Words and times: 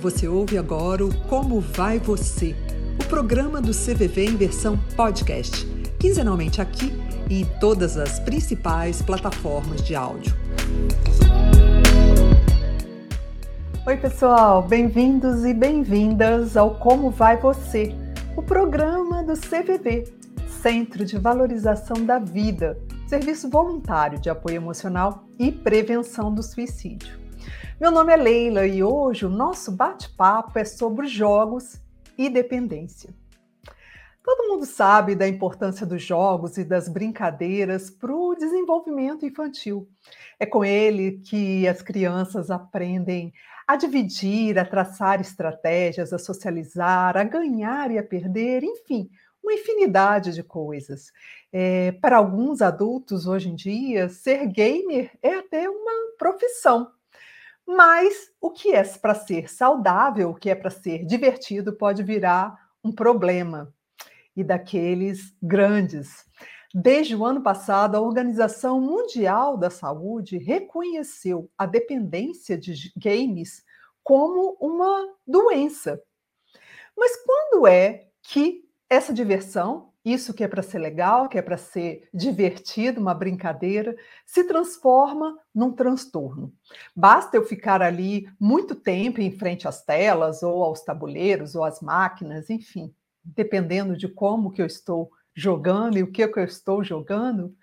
Você 0.00 0.28
ouve 0.28 0.56
agora 0.56 1.04
o 1.04 1.12
Como 1.26 1.60
Vai 1.60 1.98
Você, 1.98 2.54
o 3.02 3.08
programa 3.08 3.60
do 3.60 3.72
CVV 3.72 4.26
em 4.26 4.36
versão 4.36 4.78
podcast, 4.94 5.66
quinzenalmente 5.98 6.60
aqui 6.60 6.92
e 7.28 7.40
em 7.40 7.44
todas 7.58 7.96
as 7.96 8.20
principais 8.20 9.02
plataformas 9.02 9.82
de 9.82 9.96
áudio. 9.96 10.32
Oi, 13.84 13.96
pessoal, 13.96 14.62
bem-vindos 14.62 15.44
e 15.44 15.52
bem-vindas 15.52 16.56
ao 16.56 16.76
Como 16.76 17.10
Vai 17.10 17.36
Você, 17.36 17.92
o 18.36 18.42
programa 18.42 19.24
do 19.24 19.32
CVV, 19.32 20.14
Centro 20.62 21.04
de 21.04 21.18
Valorização 21.18 22.06
da 22.06 22.20
Vida, 22.20 22.78
serviço 23.08 23.50
voluntário 23.50 24.20
de 24.20 24.30
apoio 24.30 24.54
emocional 24.54 25.24
e 25.40 25.50
prevenção 25.50 26.32
do 26.32 26.40
suicídio. 26.40 27.27
Meu 27.80 27.92
nome 27.92 28.12
é 28.12 28.16
Leila 28.16 28.66
e 28.66 28.82
hoje 28.82 29.24
o 29.24 29.28
nosso 29.28 29.70
bate-papo 29.70 30.58
é 30.58 30.64
sobre 30.64 31.06
jogos 31.06 31.80
e 32.18 32.28
dependência. 32.28 33.14
Todo 34.20 34.48
mundo 34.48 34.66
sabe 34.66 35.14
da 35.14 35.28
importância 35.28 35.86
dos 35.86 36.02
jogos 36.02 36.58
e 36.58 36.64
das 36.64 36.88
brincadeiras 36.88 37.88
para 37.88 38.12
o 38.12 38.34
desenvolvimento 38.34 39.24
infantil. 39.24 39.88
É 40.40 40.44
com 40.44 40.64
ele 40.64 41.20
que 41.24 41.68
as 41.68 41.80
crianças 41.80 42.50
aprendem 42.50 43.32
a 43.64 43.76
dividir, 43.76 44.58
a 44.58 44.64
traçar 44.64 45.20
estratégias, 45.20 46.12
a 46.12 46.18
socializar, 46.18 47.16
a 47.16 47.22
ganhar 47.22 47.92
e 47.92 47.98
a 47.98 48.02
perder, 48.02 48.64
enfim, 48.64 49.08
uma 49.40 49.54
infinidade 49.54 50.34
de 50.34 50.42
coisas. 50.42 51.12
É, 51.52 51.92
para 51.92 52.16
alguns 52.16 52.60
adultos 52.60 53.28
hoje 53.28 53.48
em 53.48 53.54
dia, 53.54 54.08
ser 54.08 54.48
gamer 54.48 55.12
é 55.22 55.36
até 55.36 55.70
uma 55.70 56.16
profissão. 56.18 56.97
Mas 57.68 58.32
o 58.40 58.50
que 58.50 58.72
é 58.72 58.82
para 58.82 59.14
ser 59.14 59.50
saudável, 59.50 60.30
o 60.30 60.34
que 60.34 60.48
é 60.48 60.54
para 60.54 60.70
ser 60.70 61.04
divertido, 61.04 61.76
pode 61.76 62.02
virar 62.02 62.58
um 62.82 62.90
problema 62.90 63.74
e 64.34 64.42
daqueles 64.42 65.36
grandes. 65.42 66.24
Desde 66.74 67.14
o 67.14 67.26
ano 67.26 67.42
passado, 67.42 67.94
a 67.94 68.00
Organização 68.00 68.80
Mundial 68.80 69.58
da 69.58 69.68
Saúde 69.68 70.38
reconheceu 70.38 71.50
a 71.58 71.66
dependência 71.66 72.56
de 72.56 72.90
games 72.96 73.62
como 74.02 74.56
uma 74.58 75.14
doença. 75.26 76.02
Mas 76.96 77.16
quando 77.16 77.66
é 77.66 78.08
que 78.22 78.64
essa 78.88 79.12
diversão 79.12 79.92
isso 80.12 80.34
que 80.34 80.44
é 80.44 80.48
para 80.48 80.62
ser 80.62 80.78
legal, 80.78 81.28
que 81.28 81.38
é 81.38 81.42
para 81.42 81.56
ser 81.56 82.08
divertido, 82.12 83.00
uma 83.00 83.14
brincadeira, 83.14 83.96
se 84.26 84.44
transforma 84.44 85.38
num 85.54 85.72
transtorno. 85.72 86.52
Basta 86.94 87.36
eu 87.36 87.44
ficar 87.44 87.82
ali 87.82 88.28
muito 88.38 88.74
tempo 88.74 89.20
em 89.20 89.30
frente 89.30 89.66
às 89.66 89.84
telas, 89.84 90.42
ou 90.42 90.62
aos 90.62 90.82
tabuleiros, 90.82 91.54
ou 91.54 91.64
às 91.64 91.80
máquinas, 91.80 92.50
enfim, 92.50 92.94
dependendo 93.24 93.96
de 93.96 94.08
como 94.08 94.50
que 94.50 94.62
eu 94.62 94.66
estou 94.66 95.10
jogando 95.34 95.96
e 95.98 96.02
o 96.02 96.10
que, 96.10 96.26
que 96.26 96.38
eu 96.38 96.44
estou 96.44 96.82
jogando, 96.82 97.54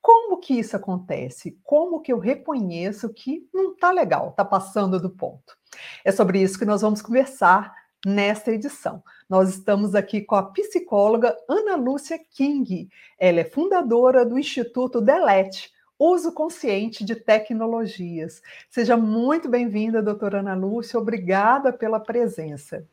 como 0.00 0.38
que 0.38 0.54
isso 0.54 0.76
acontece? 0.76 1.58
Como 1.62 2.00
que 2.00 2.12
eu 2.12 2.18
reconheço 2.18 3.12
que 3.12 3.46
não 3.52 3.72
está 3.72 3.90
legal, 3.90 4.30
está 4.30 4.44
passando 4.44 5.00
do 5.00 5.10
ponto? 5.10 5.56
É 6.04 6.10
sobre 6.10 6.40
isso 6.40 6.58
que 6.58 6.64
nós 6.64 6.80
vamos 6.80 7.02
conversar 7.02 7.74
nesta 8.06 8.52
edição. 8.52 9.02
Nós 9.28 9.50
estamos 9.50 9.94
aqui 9.94 10.20
com 10.20 10.34
a 10.34 10.42
psicóloga 10.42 11.36
Ana 11.48 11.76
Lúcia 11.76 12.18
King. 12.18 12.88
Ela 13.18 13.40
é 13.40 13.44
fundadora 13.44 14.24
do 14.24 14.38
Instituto 14.38 15.00
Delete, 15.00 15.72
Uso 15.98 16.32
Consciente 16.32 17.04
de 17.04 17.16
Tecnologias. 17.16 18.40
Seja 18.70 18.96
muito 18.96 19.48
bem-vinda, 19.48 20.00
doutora 20.00 20.40
Ana 20.40 20.54
Lúcia. 20.54 20.98
Obrigada 20.98 21.72
pela 21.72 21.98
presença. 21.98 22.86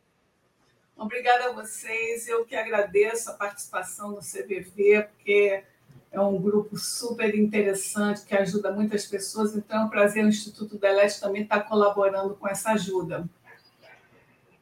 Obrigada 0.97 1.49
a 1.49 1.51
vocês. 1.51 2.27
Eu 2.27 2.45
que 2.45 2.55
agradeço 2.55 3.29
a 3.29 3.33
participação 3.33 4.11
no 4.11 4.19
CVV, 4.19 5.09
porque 5.11 5.63
é 6.11 6.19
um 6.21 6.41
grupo 6.41 6.77
super 6.77 7.35
interessante 7.35 8.25
que 8.25 8.35
ajuda 8.35 8.71
muitas 8.71 9.05
pessoas. 9.05 9.55
Então, 9.55 9.81
é 9.81 9.85
um 9.85 9.89
prazer 9.89 10.23
o 10.23 10.29
Instituto 10.29 10.77
Delete 10.77 11.19
também 11.19 11.43
estar 11.43 11.61
colaborando 11.61 12.33
com 12.35 12.47
essa 12.47 12.71
ajuda. 12.71 13.29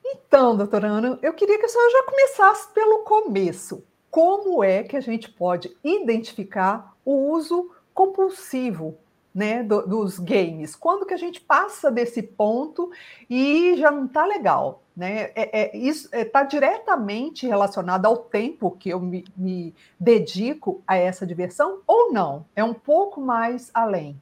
Então, 0.06 0.56
doutora 0.56 0.88
Ana, 0.88 1.20
eu 1.22 1.34
queria 1.34 1.58
que 1.58 1.66
a 1.66 1.70
senhora 1.70 1.92
já 1.92 2.04
começasse 2.04 2.74
pelo 2.74 3.00
começo. 3.00 3.84
Como 4.12 4.64
é 4.64 4.84
que 4.84 4.98
a 4.98 5.02
gente 5.02 5.30
pode 5.30 5.76
identificar 5.84 6.94
o 7.06 7.32
uso 7.32 7.72
compulsivo 7.94 8.96
né, 9.34 9.64
do, 9.64 9.88
dos 9.88 10.20
games? 10.20 10.76
Quando 10.76 11.06
que 11.06 11.14
a 11.14 11.18
gente 11.18 11.42
passa 11.42 11.90
desse 11.90 12.22
ponto 12.22 12.92
e 13.30 13.76
já 13.78 13.90
não 13.90 14.06
está 14.06 14.26
legal? 14.26 14.84
Né? 14.96 15.32
É, 15.34 15.62
é, 15.62 15.78
isso 15.78 16.08
está 16.14 16.42
é, 16.42 16.46
diretamente 16.46 17.48
relacionado 17.48 18.06
ao 18.06 18.18
tempo 18.18 18.70
que 18.72 18.90
eu 18.90 19.00
me, 19.00 19.26
me 19.36 19.74
dedico 20.00 20.84
a 20.86 20.96
essa 20.96 21.26
diversão 21.26 21.80
ou 21.88 22.12
não? 22.12 22.46
É 22.56 22.64
um 22.64 22.74
pouco 22.74 23.20
mais 23.20 23.72
além. 23.74 24.20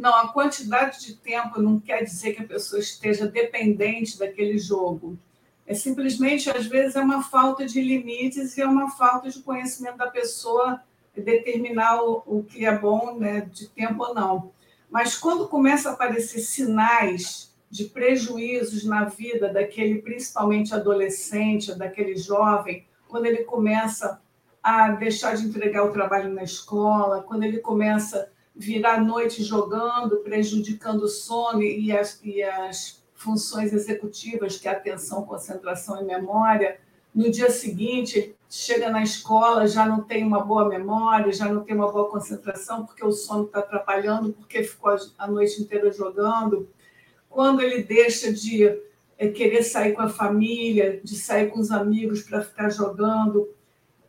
Não, 0.00 0.14
a 0.14 0.28
quantidade 0.28 0.98
de 1.04 1.14
tempo 1.14 1.60
não 1.60 1.78
quer 1.78 2.02
dizer 2.04 2.32
que 2.32 2.42
a 2.42 2.46
pessoa 2.46 2.80
esteja 2.80 3.26
dependente 3.26 4.18
daquele 4.18 4.56
jogo. 4.56 5.18
É 5.66 5.74
simplesmente, 5.74 6.48
às 6.48 6.64
vezes, 6.64 6.96
é 6.96 7.02
uma 7.02 7.22
falta 7.22 7.66
de 7.66 7.82
limites 7.82 8.56
e 8.56 8.62
é 8.62 8.66
uma 8.66 8.90
falta 8.92 9.28
de 9.28 9.42
conhecimento 9.42 9.98
da 9.98 10.06
pessoa 10.06 10.82
determinar 11.14 12.02
o, 12.02 12.22
o 12.24 12.42
que 12.42 12.64
é 12.64 12.78
bom 12.78 13.18
né, 13.18 13.42
de 13.52 13.68
tempo 13.68 14.02
ou 14.02 14.14
não. 14.14 14.52
Mas 14.90 15.18
quando 15.18 15.46
começa 15.46 15.90
a 15.90 15.92
aparecer 15.92 16.38
sinais 16.38 17.54
de 17.70 17.84
prejuízos 17.84 18.86
na 18.86 19.04
vida 19.04 19.52
daquele, 19.52 20.00
principalmente 20.00 20.74
adolescente, 20.74 21.74
daquele 21.74 22.16
jovem, 22.16 22.86
quando 23.06 23.26
ele 23.26 23.44
começa 23.44 24.18
a 24.62 24.92
deixar 24.92 25.36
de 25.36 25.44
entregar 25.44 25.84
o 25.84 25.92
trabalho 25.92 26.32
na 26.32 26.42
escola, 26.42 27.22
quando 27.22 27.42
ele 27.42 27.58
começa 27.58 28.32
virar 28.54 28.94
a 28.94 29.00
noite 29.00 29.42
jogando, 29.42 30.18
prejudicando 30.18 31.02
o 31.02 31.08
sono 31.08 31.62
e 31.62 31.92
as, 31.92 32.20
e 32.22 32.42
as 32.42 33.02
funções 33.14 33.72
executivas, 33.72 34.58
que 34.58 34.68
é 34.68 34.72
atenção, 34.72 35.24
concentração 35.24 36.00
e 36.00 36.04
memória. 36.04 36.78
No 37.14 37.30
dia 37.30 37.50
seguinte, 37.50 38.34
chega 38.48 38.90
na 38.90 39.02
escola, 39.02 39.66
já 39.66 39.86
não 39.86 40.02
tem 40.02 40.24
uma 40.24 40.40
boa 40.40 40.68
memória, 40.68 41.32
já 41.32 41.52
não 41.52 41.62
tem 41.62 41.74
uma 41.74 41.90
boa 41.90 42.08
concentração, 42.08 42.86
porque 42.86 43.04
o 43.04 43.12
sono 43.12 43.44
está 43.44 43.60
atrapalhando, 43.60 44.32
porque 44.32 44.62
ficou 44.62 44.96
a 45.18 45.26
noite 45.26 45.60
inteira 45.60 45.92
jogando. 45.92 46.68
Quando 47.28 47.62
ele 47.62 47.82
deixa 47.82 48.32
de 48.32 48.64
é, 49.18 49.28
querer 49.28 49.62
sair 49.62 49.92
com 49.92 50.02
a 50.02 50.08
família, 50.08 51.00
de 51.04 51.16
sair 51.16 51.50
com 51.50 51.60
os 51.60 51.70
amigos 51.70 52.22
para 52.22 52.42
ficar 52.42 52.70
jogando, 52.70 53.48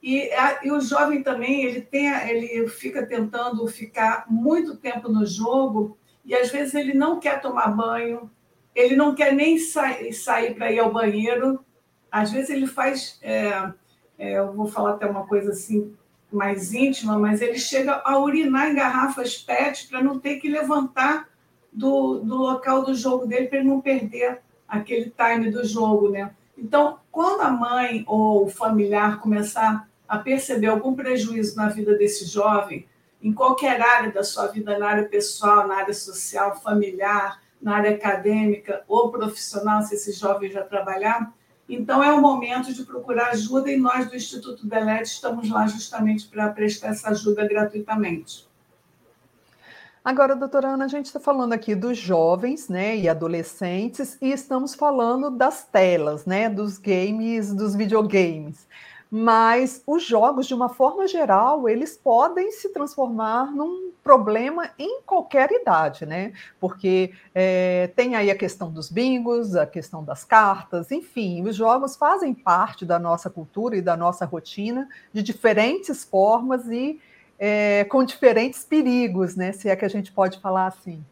e, 0.01 0.31
a, 0.33 0.59
e, 0.63 0.71
o 0.71 0.81
jovem 0.81 1.21
também 1.21 1.63
ele 1.63 1.81
tem 1.81 2.07
ele 2.27 2.67
fica 2.67 3.05
tentando 3.05 3.65
ficar 3.67 4.25
muito 4.27 4.75
tempo 4.75 5.09
no 5.09 5.25
jogo 5.25 5.97
e 6.25 6.35
às 6.35 6.49
vezes 6.49 6.73
ele 6.73 6.93
não 6.93 7.19
quer 7.19 7.39
tomar 7.41 7.67
banho, 7.67 8.29
ele 8.73 8.95
não 8.95 9.13
quer 9.13 9.33
nem 9.33 9.57
sa 9.57 9.89
sair 10.13 10.55
para 10.55 10.71
ir 10.71 10.79
ao 10.79 10.91
banheiro. 10.91 11.63
Às 12.11 12.31
vezes 12.31 12.49
ele 12.49 12.67
faz, 12.67 13.19
é, 13.21 13.71
é, 14.17 14.39
eu 14.39 14.53
vou 14.53 14.67
falar 14.67 14.91
até 14.91 15.05
uma 15.05 15.25
coisa 15.25 15.51
assim 15.51 15.93
mais 16.31 16.73
íntima, 16.73 17.19
mas 17.19 17.41
ele 17.41 17.59
chega 17.59 18.01
a 18.05 18.17
urinar 18.17 18.69
em 18.69 18.75
garrafas 18.75 19.37
PET 19.37 19.87
para 19.89 20.01
não 20.01 20.17
ter 20.17 20.37
que 20.37 20.49
levantar 20.49 21.27
do, 21.71 22.19
do 22.19 22.37
local 22.37 22.83
do 22.83 22.95
jogo 22.95 23.25
dele 23.27 23.47
para 23.47 23.59
ele 23.59 23.67
não 23.67 23.81
perder 23.81 24.39
aquele 24.67 25.11
time 25.11 25.51
do 25.51 25.65
jogo, 25.65 26.09
né? 26.09 26.33
Então, 26.57 26.99
quando 27.11 27.41
a 27.41 27.49
mãe 27.49 28.03
ou 28.07 28.45
o 28.45 28.49
familiar 28.49 29.19
começar 29.19 29.89
a 30.11 30.17
perceber 30.17 30.67
algum 30.67 30.93
prejuízo 30.93 31.55
na 31.55 31.69
vida 31.69 31.97
desse 31.97 32.25
jovem, 32.25 32.85
em 33.23 33.31
qualquer 33.31 33.79
área 33.79 34.11
da 34.11 34.25
sua 34.25 34.47
vida, 34.47 34.77
na 34.77 34.85
área 34.85 35.07
pessoal, 35.07 35.65
na 35.65 35.75
área 35.77 35.93
social, 35.93 36.59
familiar, 36.61 37.41
na 37.61 37.77
área 37.77 37.91
acadêmica 37.91 38.83
ou 38.89 39.09
profissional, 39.09 39.81
se 39.83 39.95
esse 39.95 40.11
jovem 40.11 40.51
já 40.51 40.65
trabalhar, 40.65 41.33
então 41.69 42.03
é 42.03 42.11
o 42.11 42.19
momento 42.19 42.73
de 42.73 42.83
procurar 42.83 43.29
ajuda 43.29 43.71
e 43.71 43.77
nós 43.77 44.09
do 44.09 44.17
Instituto 44.17 44.67
Delete 44.67 45.05
estamos 45.05 45.49
lá 45.49 45.65
justamente 45.65 46.27
para 46.27 46.49
prestar 46.49 46.89
essa 46.89 47.11
ajuda 47.11 47.47
gratuitamente. 47.47 48.51
Agora, 50.03 50.35
doutora 50.35 50.69
Ana, 50.69 50.85
a 50.85 50.89
gente 50.89 51.05
está 51.05 51.21
falando 51.21 51.53
aqui 51.53 51.73
dos 51.73 51.97
jovens 51.97 52.67
né, 52.67 52.97
e 52.97 53.07
adolescentes 53.07 54.17
e 54.21 54.33
estamos 54.33 54.75
falando 54.75 55.31
das 55.31 55.63
telas, 55.63 56.25
né, 56.25 56.49
dos 56.49 56.77
games, 56.77 57.53
dos 57.53 57.75
videogames 57.75 58.67
mas 59.13 59.83
os 59.85 60.05
jogos, 60.05 60.47
de 60.47 60.53
uma 60.53 60.69
forma 60.69 61.05
geral, 61.05 61.67
eles 61.67 61.97
podem 61.97 62.49
se 62.49 62.69
transformar 62.69 63.51
num 63.51 63.91
problema 64.01 64.71
em 64.79 65.01
qualquer 65.01 65.51
idade, 65.51 66.05
né? 66.05 66.31
Porque 66.61 67.11
é, 67.35 67.91
tem 67.93 68.15
aí 68.15 68.31
a 68.31 68.37
questão 68.37 68.71
dos 68.71 68.89
bingos, 68.89 69.53
a 69.53 69.67
questão 69.67 70.01
das 70.01 70.23
cartas, 70.23 70.91
enfim, 70.91 71.43
os 71.45 71.57
jogos 71.57 71.97
fazem 71.97 72.33
parte 72.33 72.85
da 72.85 72.97
nossa 72.97 73.29
cultura 73.29 73.75
e 73.75 73.81
da 73.81 73.97
nossa 73.97 74.23
rotina 74.23 74.87
de 75.11 75.21
diferentes 75.21 76.05
formas 76.05 76.65
e 76.67 76.97
é, 77.37 77.83
com 77.83 78.05
diferentes 78.05 78.63
perigos, 78.63 79.35
né? 79.35 79.51
Se 79.51 79.67
é 79.67 79.75
que 79.75 79.83
a 79.83 79.89
gente 79.89 80.09
pode 80.13 80.39
falar 80.39 80.67
assim. 80.67 81.03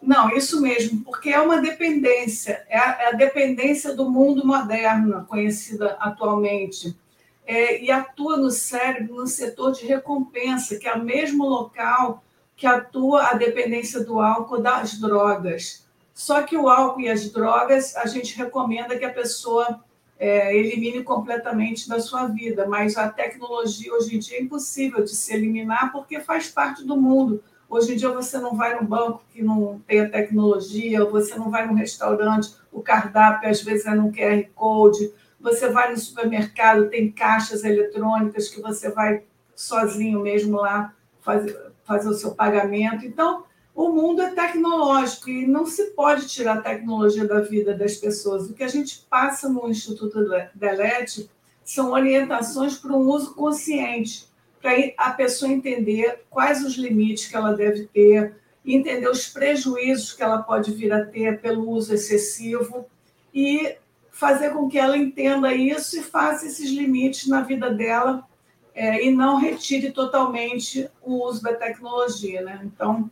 Não, 0.00 0.30
isso 0.30 0.60
mesmo, 0.60 1.02
porque 1.04 1.30
é 1.30 1.40
uma 1.40 1.60
dependência, 1.60 2.64
é 2.68 2.78
a, 2.78 2.98
é 3.00 3.08
a 3.08 3.12
dependência 3.12 3.94
do 3.94 4.08
mundo 4.10 4.46
moderno, 4.46 5.26
conhecida 5.26 5.96
atualmente, 6.00 6.96
é, 7.44 7.82
e 7.82 7.90
atua 7.90 8.36
no 8.36 8.50
cérebro 8.50 9.16
no 9.16 9.26
setor 9.26 9.72
de 9.72 9.86
recompensa, 9.86 10.78
que 10.78 10.86
é 10.86 10.94
o 10.94 11.04
mesmo 11.04 11.44
local 11.44 12.22
que 12.56 12.66
atua 12.66 13.28
a 13.28 13.34
dependência 13.34 14.04
do 14.04 14.20
álcool 14.20 14.60
das 14.60 14.98
drogas. 15.00 15.86
Só 16.12 16.42
que 16.42 16.56
o 16.56 16.68
álcool 16.68 17.00
e 17.00 17.08
as 17.08 17.30
drogas, 17.30 17.96
a 17.96 18.06
gente 18.06 18.36
recomenda 18.36 18.98
que 18.98 19.04
a 19.04 19.12
pessoa 19.12 19.80
é, 20.18 20.54
elimine 20.56 21.02
completamente 21.02 21.88
da 21.88 22.00
sua 22.00 22.26
vida, 22.26 22.66
mas 22.66 22.96
a 22.96 23.08
tecnologia 23.08 23.94
hoje 23.94 24.16
em 24.16 24.18
dia 24.18 24.38
é 24.38 24.42
impossível 24.42 25.04
de 25.04 25.14
se 25.14 25.32
eliminar 25.32 25.92
porque 25.92 26.20
faz 26.20 26.48
parte 26.48 26.84
do 26.84 26.96
mundo. 26.96 27.42
Hoje 27.68 27.92
em 27.92 27.96
dia 27.96 28.10
você 28.10 28.38
não 28.38 28.56
vai 28.56 28.74
num 28.80 28.86
banco 28.86 29.22
que 29.30 29.42
não 29.42 29.80
tenha 29.86 30.08
tecnologia, 30.08 31.04
você 31.04 31.34
não 31.36 31.50
vai 31.50 31.66
num 31.66 31.74
restaurante, 31.74 32.54
o 32.72 32.80
cardápio 32.80 33.50
às 33.50 33.62
vezes 33.62 33.86
é 33.86 33.94
no 33.94 34.10
QR 34.10 34.44
Code, 34.54 35.12
você 35.40 35.68
vai 35.68 35.90
no 35.90 35.98
supermercado, 35.98 36.88
tem 36.88 37.12
caixas 37.12 37.64
eletrônicas 37.64 38.48
que 38.48 38.60
você 38.60 38.90
vai 38.90 39.22
sozinho 39.54 40.20
mesmo 40.20 40.56
lá 40.56 40.94
fazer, 41.20 41.72
fazer 41.84 42.08
o 42.08 42.14
seu 42.14 42.34
pagamento. 42.34 43.04
Então, 43.04 43.44
o 43.74 43.90
mundo 43.90 44.22
é 44.22 44.30
tecnológico 44.30 45.30
e 45.30 45.46
não 45.46 45.64
se 45.64 45.90
pode 45.90 46.26
tirar 46.26 46.58
a 46.58 46.62
tecnologia 46.62 47.26
da 47.26 47.40
vida 47.40 47.74
das 47.74 47.96
pessoas. 47.96 48.48
O 48.48 48.54
que 48.54 48.64
a 48.64 48.68
gente 48.68 49.06
passa 49.08 49.48
no 49.48 49.68
Instituto 49.68 50.24
Delete 50.54 51.30
são 51.64 51.92
orientações 51.92 52.76
para 52.76 52.92
um 52.92 53.08
uso 53.08 53.34
consciente, 53.34 54.28
para 54.60 54.72
a 54.96 55.10
pessoa 55.10 55.50
entender 55.50 56.24
quais 56.28 56.64
os 56.64 56.76
limites 56.76 57.28
que 57.28 57.36
ela 57.36 57.52
deve 57.52 57.86
ter, 57.86 58.36
entender 58.64 59.08
os 59.08 59.28
prejuízos 59.28 60.12
que 60.12 60.22
ela 60.22 60.42
pode 60.42 60.72
vir 60.72 60.92
a 60.92 61.04
ter 61.04 61.40
pelo 61.40 61.68
uso 61.68 61.94
excessivo 61.94 62.86
e 63.32 63.76
fazer 64.10 64.50
com 64.50 64.68
que 64.68 64.78
ela 64.78 64.96
entenda 64.96 65.54
isso 65.54 65.98
e 65.98 66.02
faça 66.02 66.46
esses 66.46 66.70
limites 66.70 67.28
na 67.28 67.42
vida 67.42 67.70
dela 67.70 68.26
é, 68.74 69.04
e 69.04 69.10
não 69.10 69.36
retire 69.36 69.92
totalmente 69.92 70.90
o 71.02 71.24
uso 71.24 71.42
da 71.42 71.54
tecnologia. 71.54 72.42
Né? 72.42 72.60
Então, 72.64 73.10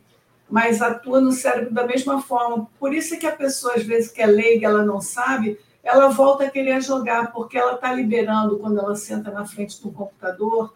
mas 0.49 0.81
atua 0.81 1.19
no 1.19 1.31
cérebro 1.31 1.73
da 1.73 1.85
mesma 1.85 2.21
forma. 2.21 2.69
Por 2.79 2.93
isso 2.93 3.13
é 3.13 3.17
que 3.17 3.25
a 3.25 3.35
pessoa, 3.35 3.75
às 3.75 3.83
vezes, 3.83 4.11
que 4.11 4.21
é 4.21 4.25
leiga, 4.25 4.67
ela 4.67 4.83
não 4.83 5.01
sabe, 5.01 5.59
ela 5.83 6.09
volta 6.09 6.45
a 6.45 6.49
querer 6.49 6.81
jogar, 6.81 7.31
porque 7.31 7.57
ela 7.57 7.75
está 7.75 7.93
liberando, 7.93 8.59
quando 8.59 8.79
ela 8.79 8.95
senta 8.95 9.31
na 9.31 9.45
frente 9.45 9.81
do 9.81 9.91
computador, 9.91 10.73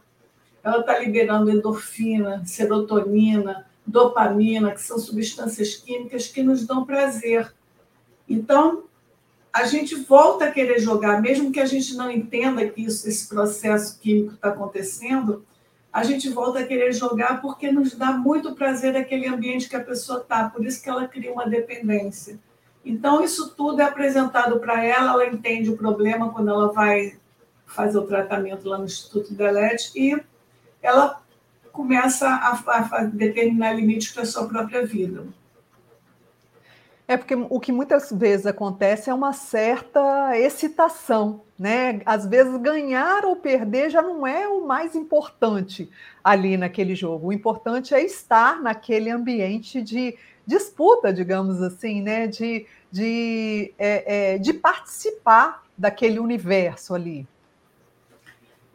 ela 0.64 0.80
está 0.80 1.00
liberando 1.00 1.50
endorfina, 1.50 2.44
serotonina, 2.46 3.66
dopamina, 3.86 4.72
que 4.72 4.82
são 4.82 4.98
substâncias 5.00 5.76
químicas 5.76 6.28
que 6.28 6.44
nos 6.44 6.66
dão 6.66 6.86
prazer. 6.86 7.54
Então, 8.28 8.84
a 9.52 9.66
gente 9.66 9.96
volta 9.96 10.46
a 10.46 10.52
querer 10.52 10.80
jogar, 10.80 11.22
mesmo 11.22 11.52
que 11.52 11.60
a 11.60 11.66
gente 11.66 11.96
não 11.96 12.10
entenda 12.10 12.66
que 12.68 12.84
isso, 12.84 13.08
esse 13.08 13.28
processo 13.28 14.00
químico 14.00 14.36
está 14.36 14.50
acontecendo, 14.50 15.46
a 15.92 16.04
gente 16.04 16.30
volta 16.30 16.60
a 16.60 16.66
querer 16.66 16.94
jogar 16.94 17.42
porque 17.42 17.70
nos 17.70 17.94
dá 17.96 18.14
muito 18.14 18.56
prazer 18.56 18.96
aquele 18.96 19.28
ambiente 19.28 19.68
que 19.68 19.76
a 19.76 19.84
pessoa 19.84 20.20
está, 20.20 20.50
por 20.50 20.66
isso 20.66 20.82
que 20.82 20.90
ela 20.90 21.06
cria 21.08 21.34
uma 21.34 21.46
dependência. 21.46 22.40
Então, 22.86 23.22
isso 23.22 23.54
tudo 23.56 23.82
é 23.82 23.86
apresentado 23.86 24.60
para 24.60 24.84
ela, 24.84 25.12
ela 25.12 25.28
entende 25.28 25.70
o 25.70 25.78
problema 25.78 26.32
quando 26.32 26.50
ela 26.50 26.72
vai 26.72 27.20
fazer 27.66 27.98
o 27.98 28.08
tratamento 28.08 28.68
lá 28.68 28.78
no 28.78 28.86
Instituto 28.86 29.34
Delete 29.34 29.92
e 29.96 30.22
ela 30.82 31.22
começa 31.72 32.28
a, 32.28 32.98
a 32.98 33.04
determinar 33.06 33.74
limites 33.74 34.12
para 34.12 34.24
a 34.24 34.26
sua 34.26 34.48
própria 34.48 34.86
vida. 34.86 35.26
É 37.12 37.18
porque 37.18 37.36
o 37.36 37.60
que 37.60 37.74
muitas 37.74 38.10
vezes 38.10 38.46
acontece 38.46 39.10
é 39.10 39.14
uma 39.14 39.34
certa 39.34 40.38
excitação, 40.38 41.42
né? 41.60 42.00
Às 42.06 42.26
vezes 42.26 42.56
ganhar 42.62 43.26
ou 43.26 43.36
perder 43.36 43.90
já 43.90 44.02
não 44.02 44.26
é 44.26 44.48
o 44.48 44.66
mais 44.66 44.96
importante 44.96 45.90
ali 46.24 46.56
naquele 46.56 46.96
jogo. 46.96 47.28
O 47.28 47.34
importante 47.34 47.94
é 47.94 48.02
estar 48.02 48.62
naquele 48.62 49.10
ambiente 49.10 49.82
de 49.82 50.18
disputa, 50.48 51.12
digamos 51.12 51.62
assim, 51.62 52.02
né? 52.02 52.28
De, 52.28 52.66
de, 52.90 53.74
é, 53.78 54.36
é, 54.36 54.38
de 54.38 54.54
participar 54.54 55.66
daquele 55.78 56.18
universo 56.18 56.96
ali. 56.96 57.28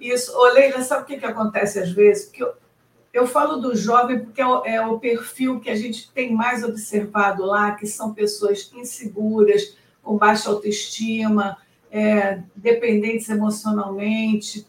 Isso. 0.01 0.37
Ô, 0.37 0.45
Leila, 0.53 0.83
sabe 0.83 1.03
o 1.03 1.07
que, 1.07 1.19
que 1.19 1.27
acontece 1.27 1.79
às 1.79 1.91
vezes? 1.91 2.27
Porque 2.27 2.47
eu 3.13 3.27
falo 3.27 3.57
do 3.57 3.75
jovem 3.75 4.21
porque 4.21 4.41
é 4.41 4.47
o, 4.47 4.65
é 4.65 4.87
o, 4.87 4.99
perfil 4.99 5.59
que 5.59 5.71
a 5.71 5.77
gente 5.77 6.11
tem 6.13 6.35
mais 6.35 6.63
observado 6.63 7.45
lá, 7.45 7.73
que 7.73 7.87
são 7.87 8.13
pessoas 8.13 8.71
inseguras, 8.75 9.77
com 10.03 10.19
baixa 10.19 10.51
autoestima, 10.51 11.57
é, 11.91 12.43
dependentes 12.55 13.29
emocionalmente, 13.31 14.67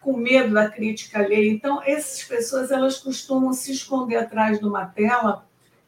com 0.00 0.16
medo 0.16 0.52
da 0.54 0.68
crítica 0.68 1.20
alheia. 1.20 1.50
Então, 1.50 1.80
essas 1.84 2.24
pessoas 2.24 2.70
elas 2.70 2.98
costumam 2.98 3.52
se 3.52 3.70
esconder 3.72 4.16
atrás 4.16 4.58
de 4.58 4.66
uma 4.66 4.84
tela 4.84 5.46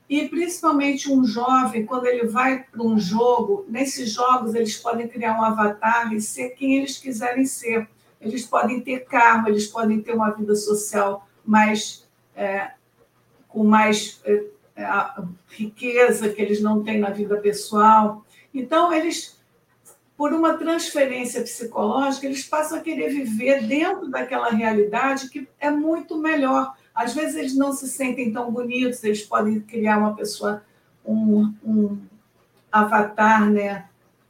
e 0.09 0.27
principalmente 0.29 1.13
um 1.13 1.25
jovem, 1.25 1.85
quando 1.85 2.07
ele 2.07 2.27
vai 2.27 2.63
para 2.63 2.83
um 2.83 2.99
jogo, 2.99 3.67
nesses 3.69 4.11
jogos 4.11 4.55
eles 4.55 4.77
podem 4.77 5.07
criar 5.07 5.39
um 5.39 5.45
avatar 5.45 6.15
e 6.15 6.21
ser 6.21 6.51
quem 6.51 6.79
eles 6.79 6.97
quiserem 6.97 7.45
ser. 7.45 7.87
Eles 8.21 8.45
podem 8.45 8.81
ter 8.81 9.05
carro, 9.05 9.49
eles 9.49 9.67
podem 9.67 10.01
ter 10.01 10.13
uma 10.13 10.31
vida 10.31 10.55
social 10.55 11.27
mais 11.45 12.07
é, 12.35 12.73
com 13.49 13.65
mais 13.65 14.21
é, 14.25 14.45
riqueza 15.49 16.29
que 16.29 16.41
eles 16.41 16.61
não 16.61 16.83
têm 16.83 16.99
na 16.99 17.11
vida 17.11 17.37
pessoal. 17.39 18.25
Então, 18.55 18.93
eles, 18.93 19.41
por 20.17 20.33
uma 20.33 20.55
transferência 20.55 21.43
psicológica, 21.43 22.27
eles 22.27 22.45
passam 22.45 22.79
a 22.79 22.81
querer 22.81 23.09
viver 23.09 23.67
dentro 23.67 24.09
daquela 24.09 24.51
realidade 24.51 25.29
que 25.29 25.49
é 25.59 25.71
muito 25.71 26.17
melhor. 26.17 26.75
Às 26.95 27.15
vezes 27.15 27.37
eles 27.37 27.57
não 27.57 27.73
se 27.73 27.89
sentem 27.89 28.33
tão 28.33 28.53
bonitos, 28.53 29.03
eles 29.03 29.23
podem 29.23 29.61
criar 29.61 29.99
uma 29.99 30.15
pessoa, 30.15 30.63
um, 31.05 31.55
um 31.65 31.99
avatar, 32.71 33.51
né? 33.51 33.88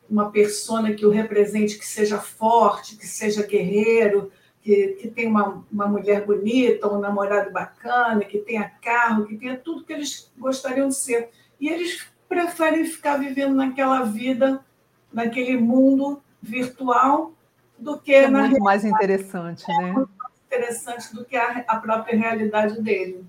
Uma 0.08 0.30
persona 0.30 0.92
que 0.94 1.04
o 1.04 1.10
represente, 1.10 1.78
que 1.78 1.86
seja 1.86 2.18
forte, 2.18 2.96
que 2.96 3.06
seja 3.06 3.46
guerreiro, 3.46 4.32
que, 4.62 4.88
que 5.00 5.08
tem 5.08 5.26
uma, 5.26 5.64
uma 5.70 5.86
mulher 5.86 6.24
bonita, 6.24 6.88
um 6.88 6.98
namorado 6.98 7.52
bacana, 7.52 8.24
que 8.24 8.38
tenha 8.38 8.72
carro, 8.82 9.26
que 9.26 9.36
tenha 9.36 9.56
tudo 9.56 9.84
que 9.84 9.92
eles 9.92 10.32
gostariam 10.38 10.88
de 10.88 10.96
ser. 10.96 11.30
E 11.60 11.68
eles 11.68 12.06
preferem 12.28 12.84
ficar 12.84 13.16
vivendo 13.16 13.54
naquela 13.54 14.02
vida, 14.02 14.64
naquele 15.12 15.56
mundo 15.56 16.22
virtual, 16.42 17.32
do 17.78 17.98
que 17.98 18.14
é 18.14 18.28
na 18.28 18.40
muito 18.48 18.60
mais 18.60 18.84
interessante, 18.84 19.64
né? 19.68 19.90
É 19.90 19.92
muito 19.92 20.10
mais 20.18 20.32
interessante 20.46 21.14
do 21.14 21.24
que 21.24 21.36
a, 21.36 21.64
a 21.68 21.76
própria 21.76 22.18
realidade 22.18 22.80
dele. 22.82 23.24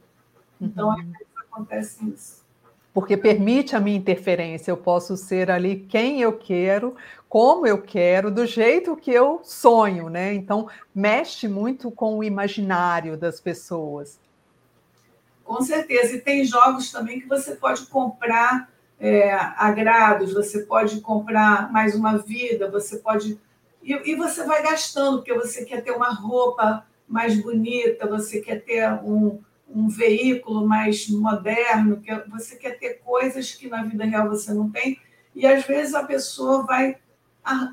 Então, 0.59 0.89
uhum. 0.89 1.13
acontece 1.37 2.05
isso 2.09 2.38
porque 2.93 3.15
permite 3.15 3.75
a 3.75 3.79
minha 3.79 3.97
interferência. 3.97 4.71
Eu 4.71 4.77
posso 4.77 5.15
ser 5.15 5.51
ali 5.51 5.85
quem 5.87 6.21
eu 6.21 6.33
quero, 6.33 6.95
como 7.27 7.67
eu 7.67 7.81
quero, 7.81 8.31
do 8.31 8.45
jeito 8.45 8.95
que 8.95 9.11
eu 9.11 9.41
sonho, 9.43 10.09
né? 10.09 10.33
Então, 10.33 10.67
mexe 10.93 11.47
muito 11.47 11.91
com 11.91 12.17
o 12.17 12.23
imaginário 12.23 13.15
das 13.15 13.39
pessoas. 13.39 14.19
Com 15.43 15.61
certeza. 15.61 16.15
E 16.15 16.21
tem 16.21 16.43
jogos 16.43 16.91
também 16.91 17.19
que 17.19 17.27
você 17.27 17.55
pode 17.55 17.85
comprar 17.87 18.69
é, 18.99 19.33
agrados, 19.33 20.33
você 20.33 20.59
pode 20.59 20.99
comprar 21.01 21.71
mais 21.71 21.95
uma 21.95 22.17
vida, 22.17 22.69
você 22.69 22.97
pode. 22.97 23.39
E, 23.81 24.11
e 24.11 24.15
você 24.15 24.43
vai 24.43 24.61
gastando, 24.61 25.17
porque 25.17 25.33
você 25.33 25.63
quer 25.63 25.81
ter 25.81 25.91
uma 25.91 26.09
roupa 26.09 26.85
mais 27.07 27.41
bonita, 27.41 28.05
você 28.07 28.41
quer 28.41 28.63
ter 28.63 28.91
um, 29.03 29.39
um 29.73 29.87
veículo 29.87 30.67
mais 30.67 31.07
moderno, 31.09 32.01
que 32.01 32.13
você 32.29 32.55
quer 32.55 32.77
ter 32.79 33.01
coisas 33.03 33.51
que 33.51 33.67
na 33.67 33.83
vida 33.83 34.03
real 34.05 34.27
você 34.27 34.53
não 34.53 34.69
tem, 34.69 34.99
e 35.35 35.45
às 35.45 35.65
vezes 35.65 35.93
a 35.93 36.03
pessoa 36.03 36.65
vai 36.65 36.97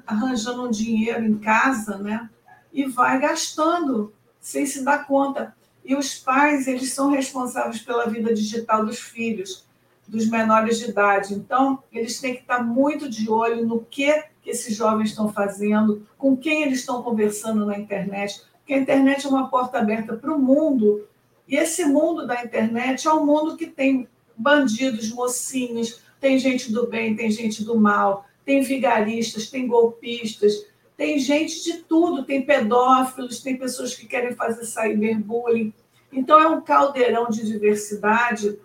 arranjando 0.07 0.67
um 0.67 0.71
dinheiro 0.71 1.25
em 1.25 1.39
casa, 1.39 1.99
né? 1.99 2.31
E 2.73 2.87
vai 2.87 3.19
gastando 3.19 4.13
sem 4.41 4.65
se 4.65 4.85
dar 4.85 5.07
conta. 5.07 5.55
E 5.85 5.95
os 5.95 6.15
pais, 6.15 6.67
eles 6.67 6.93
são 6.93 7.11
responsáveis 7.11 7.81
pela 7.81 8.09
vida 8.09 8.33
digital 8.33 8.85
dos 8.85 8.99
filhos, 8.99 9.67
dos 10.07 10.29
menores 10.29 10.79
de 10.79 10.91
idade. 10.91 11.35
Então, 11.35 11.83
eles 11.93 12.21
têm 12.21 12.35
que 12.35 12.43
estar 12.43 12.63
muito 12.63 13.09
de 13.09 13.29
olho 13.31 13.67
no 13.67 13.81
que, 13.85 14.13
que 14.43 14.51
esses 14.51 14.77
jovens 14.77 15.11
estão 15.11 15.33
fazendo, 15.33 16.07
com 16.17 16.37
quem 16.37 16.63
eles 16.63 16.81
estão 16.81 17.03
conversando 17.03 17.67
na 17.67 17.79
internet, 17.79 18.43
porque 18.59 18.75
a 18.75 18.79
internet 18.79 19.27
é 19.27 19.29
uma 19.29 19.49
porta 19.49 19.79
aberta 19.79 20.17
para 20.17 20.35
o 20.35 20.39
mundo 20.39 21.07
e 21.49 21.57
esse 21.57 21.85
mundo 21.85 22.27
da 22.27 22.45
internet 22.45 23.07
é 23.07 23.13
um 23.13 23.25
mundo 23.25 23.57
que 23.57 23.67
tem 23.67 24.09
bandidos, 24.37 25.11
mocinhos, 25.13 26.01
tem 26.21 26.39
gente 26.39 26.73
do 26.73 26.87
bem, 26.87 27.15
tem 27.15 27.31
gente 27.31 27.65
do 27.65 27.79
mal, 27.79 28.27
tem 28.45 28.63
vigaristas, 28.63 29.49
tem 29.49 29.67
golpistas, 29.67 30.67
tem 30.97 31.19
gente 31.19 31.63
de 31.63 31.79
tudo, 31.79 32.25
tem 32.25 32.43
pedófilos, 32.43 33.41
tem 33.41 33.57
pessoas 33.57 33.95
que 33.95 34.07
querem 34.07 34.35
fazer 34.35 34.65
cyberbullying. 34.65 35.73
Então, 36.13 36.41
é 36.41 36.49
um 36.49 36.63
caldeirão 36.63 37.29
de 37.29 37.45
diversidade 37.45 38.59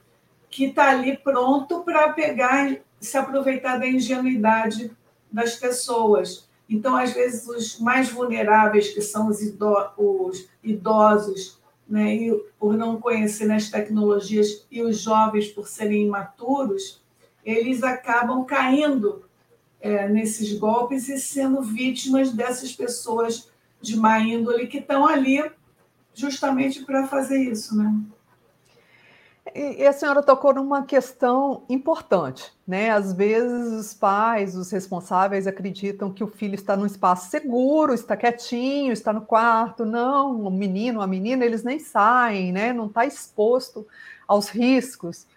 que 0.50 0.65
está 0.65 0.91
ali 0.91 1.17
pronto 1.17 1.81
para 1.83 2.13
pegar, 2.13 2.77
se 3.00 3.17
aproveitar 3.17 3.77
da 3.77 3.88
ingenuidade 3.88 4.91
das 5.31 5.55
pessoas. 5.55 6.50
Então, 6.69 6.95
às 6.95 7.11
vezes, 7.11 7.47
os 7.47 7.79
mais 7.79 8.09
vulneráveis, 8.09 8.93
que 8.93 9.01
são 9.01 9.27
os 9.27 9.41
idosos, 10.63 11.59
né, 11.91 12.15
e 12.15 12.33
por 12.57 12.77
não 12.77 13.01
conhecer 13.01 13.51
as 13.51 13.69
tecnologias, 13.69 14.65
e 14.71 14.81
os 14.81 15.00
jovens, 15.00 15.50
por 15.50 15.67
serem 15.67 16.05
imaturos, 16.05 17.01
eles 17.43 17.83
acabam 17.83 18.45
caindo 18.45 19.25
é, 19.81 20.07
nesses 20.07 20.57
golpes 20.57 21.10
e 21.10 21.19
sendo 21.19 21.62
vítimas 21.62 22.31
dessas 22.31 22.71
pessoas 22.71 23.51
de 23.81 23.98
má 23.98 24.19
índole 24.19 24.67
que 24.67 24.77
estão 24.77 25.05
ali 25.05 25.43
justamente 26.13 26.86
para 26.86 27.07
fazer 27.07 27.39
isso, 27.39 27.75
né? 27.75 27.93
E 29.53 29.86
a 29.86 29.91
senhora 29.91 30.24
tocou 30.24 30.53
numa 30.53 30.84
questão 30.84 31.63
importante, 31.70 32.51
né? 32.65 32.89
Às 32.89 33.12
vezes 33.12 33.74
os 33.74 33.93
pais, 33.93 34.55
os 34.55 34.72
responsáveis 34.72 35.48
acreditam 35.48 36.12
que 36.12 36.24
o 36.24 36.27
filho 36.27 36.55
está 36.55 36.77
num 36.77 36.86
espaço 36.86 37.29
seguro, 37.29 37.93
está 37.93 38.15
quietinho, 38.15 38.93
está 38.93 39.12
no 39.12 39.22
quarto. 39.22 39.84
Não, 39.86 40.41
o 40.41 40.51
menino, 40.51 41.01
a 41.01 41.08
menina, 41.08 41.43
eles 41.43 41.63
nem 41.63 41.79
saem, 41.79 42.51
né? 42.51 42.72
Não 42.72 42.86
está 42.86 43.05
exposto 43.05 43.86
aos 44.27 44.50
riscos, 44.50 45.27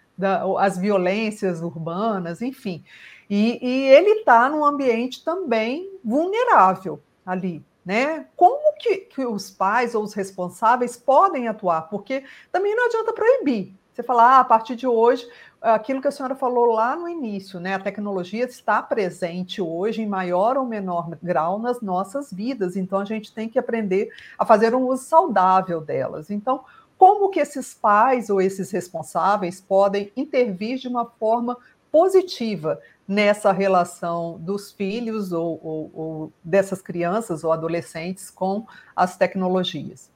às 0.57 0.77
violências 0.77 1.61
urbanas, 1.61 2.41
enfim. 2.41 2.83
E, 3.29 3.59
e 3.61 3.87
ele 3.87 4.19
está 4.19 4.47
num 4.49 4.63
ambiente 4.63 5.23
também 5.23 5.91
vulnerável 6.03 7.01
ali, 7.25 7.63
né? 7.85 8.27
Como 8.35 8.77
que, 8.77 8.97
que 8.97 9.25
os 9.25 9.49
pais 9.49 9.95
ou 9.95 10.03
os 10.03 10.13
responsáveis 10.13 10.95
podem 10.95 11.47
atuar? 11.47 11.89
Porque 11.89 12.23
também 12.51 12.75
não 12.75 12.85
adianta 12.85 13.13
proibir, 13.13 13.73
você 13.95 14.03
fala, 14.03 14.23
ah, 14.23 14.39
a 14.41 14.43
partir 14.43 14.75
de 14.75 14.85
hoje, 14.85 15.25
aquilo 15.61 16.01
que 16.01 16.07
a 16.09 16.11
senhora 16.11 16.35
falou 16.35 16.65
lá 16.65 16.97
no 16.97 17.07
início, 17.07 17.61
né? 17.61 17.75
A 17.75 17.79
tecnologia 17.79 18.43
está 18.43 18.83
presente 18.83 19.61
hoje 19.61 20.01
em 20.01 20.05
maior 20.05 20.57
ou 20.57 20.65
menor 20.65 21.09
grau 21.23 21.57
nas 21.57 21.79
nossas 21.79 22.31
vidas, 22.31 22.75
então 22.75 22.99
a 22.99 23.05
gente 23.05 23.33
tem 23.33 23.47
que 23.47 23.57
aprender 23.57 24.11
a 24.37 24.45
fazer 24.45 24.75
um 24.75 24.85
uso 24.85 25.05
saudável 25.05 25.79
delas. 25.79 26.29
Então, 26.29 26.65
como 26.97 27.29
que 27.29 27.39
esses 27.39 27.73
pais 27.73 28.29
ou 28.29 28.41
esses 28.41 28.69
responsáveis 28.69 29.61
podem 29.61 30.11
intervir 30.15 30.77
de 30.77 30.89
uma 30.89 31.05
forma 31.05 31.57
positiva 31.89 32.81
nessa 33.07 33.53
relação 33.53 34.37
dos 34.39 34.73
filhos 34.73 35.31
ou, 35.31 35.57
ou, 35.63 35.91
ou 35.93 36.33
dessas 36.43 36.81
crianças 36.81 37.45
ou 37.45 37.53
adolescentes 37.53 38.29
com 38.29 38.65
as 38.93 39.15
tecnologias? 39.15 40.13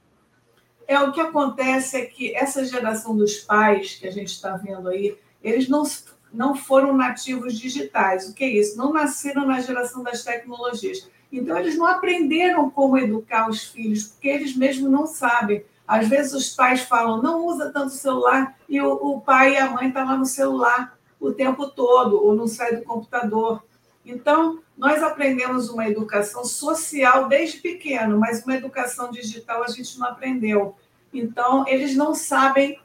É 0.90 1.00
o 1.00 1.12
que 1.12 1.20
acontece 1.20 1.96
é 1.98 2.04
que 2.04 2.34
essa 2.34 2.64
geração 2.64 3.16
dos 3.16 3.36
pais 3.36 3.94
que 3.94 4.08
a 4.08 4.10
gente 4.10 4.30
está 4.30 4.56
vendo 4.56 4.88
aí, 4.88 5.16
eles 5.40 5.68
não, 5.68 5.84
não 6.32 6.56
foram 6.56 6.96
nativos 6.96 7.56
digitais. 7.56 8.28
O 8.28 8.34
que 8.34 8.42
é 8.42 8.48
isso? 8.48 8.76
Não 8.76 8.92
nasceram 8.92 9.46
na 9.46 9.60
geração 9.60 10.02
das 10.02 10.24
tecnologias. 10.24 11.08
Então, 11.30 11.56
eles 11.56 11.78
não 11.78 11.86
aprenderam 11.86 12.68
como 12.68 12.98
educar 12.98 13.48
os 13.48 13.66
filhos, 13.66 14.08
porque 14.08 14.26
eles 14.26 14.56
mesmos 14.56 14.90
não 14.90 15.06
sabem. 15.06 15.64
Às 15.86 16.08
vezes, 16.08 16.32
os 16.32 16.56
pais 16.56 16.80
falam, 16.80 17.22
não 17.22 17.46
usa 17.46 17.70
tanto 17.70 17.92
celular, 17.92 18.58
e 18.68 18.80
o, 18.80 18.92
o 18.94 19.20
pai 19.20 19.52
e 19.52 19.58
a 19.58 19.70
mãe 19.70 19.86
estão 19.86 20.04
tá 20.04 20.10
lá 20.10 20.18
no 20.18 20.26
celular 20.26 20.98
o 21.20 21.30
tempo 21.30 21.68
todo, 21.70 22.20
ou 22.20 22.34
não 22.34 22.48
sai 22.48 22.74
do 22.74 22.82
computador. 22.82 23.62
Então, 24.04 24.62
nós 24.76 25.02
aprendemos 25.02 25.68
uma 25.68 25.88
educação 25.88 26.44
social 26.44 27.28
desde 27.28 27.58
pequeno, 27.58 28.18
mas 28.18 28.42
uma 28.44 28.56
educação 28.56 29.10
digital 29.10 29.62
a 29.62 29.68
gente 29.68 29.98
não 29.98 30.08
aprendeu. 30.08 30.74
Então, 31.12 31.66
eles 31.68 31.94
não 31.94 32.14
sabem, 32.14 32.80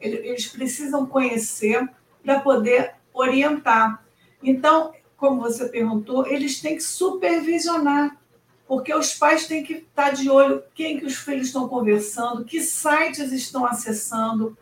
eles 0.00 0.46
precisam 0.46 1.06
conhecer 1.06 1.88
para 2.22 2.40
poder 2.40 2.94
orientar. 3.12 4.04
Então, 4.42 4.92
como 5.16 5.40
você 5.40 5.68
perguntou, 5.68 6.26
eles 6.26 6.60
têm 6.60 6.76
que 6.76 6.82
supervisionar, 6.82 8.16
porque 8.66 8.94
os 8.94 9.14
pais 9.14 9.46
têm 9.46 9.64
que 9.64 9.74
estar 9.74 10.10
de 10.10 10.30
olho 10.30 10.62
quem 10.74 10.98
que 10.98 11.04
os 11.04 11.16
filhos 11.16 11.48
estão 11.48 11.68
conversando, 11.68 12.44
que 12.44 12.60
sites 12.60 13.32
estão 13.32 13.66
acessando, 13.66 14.56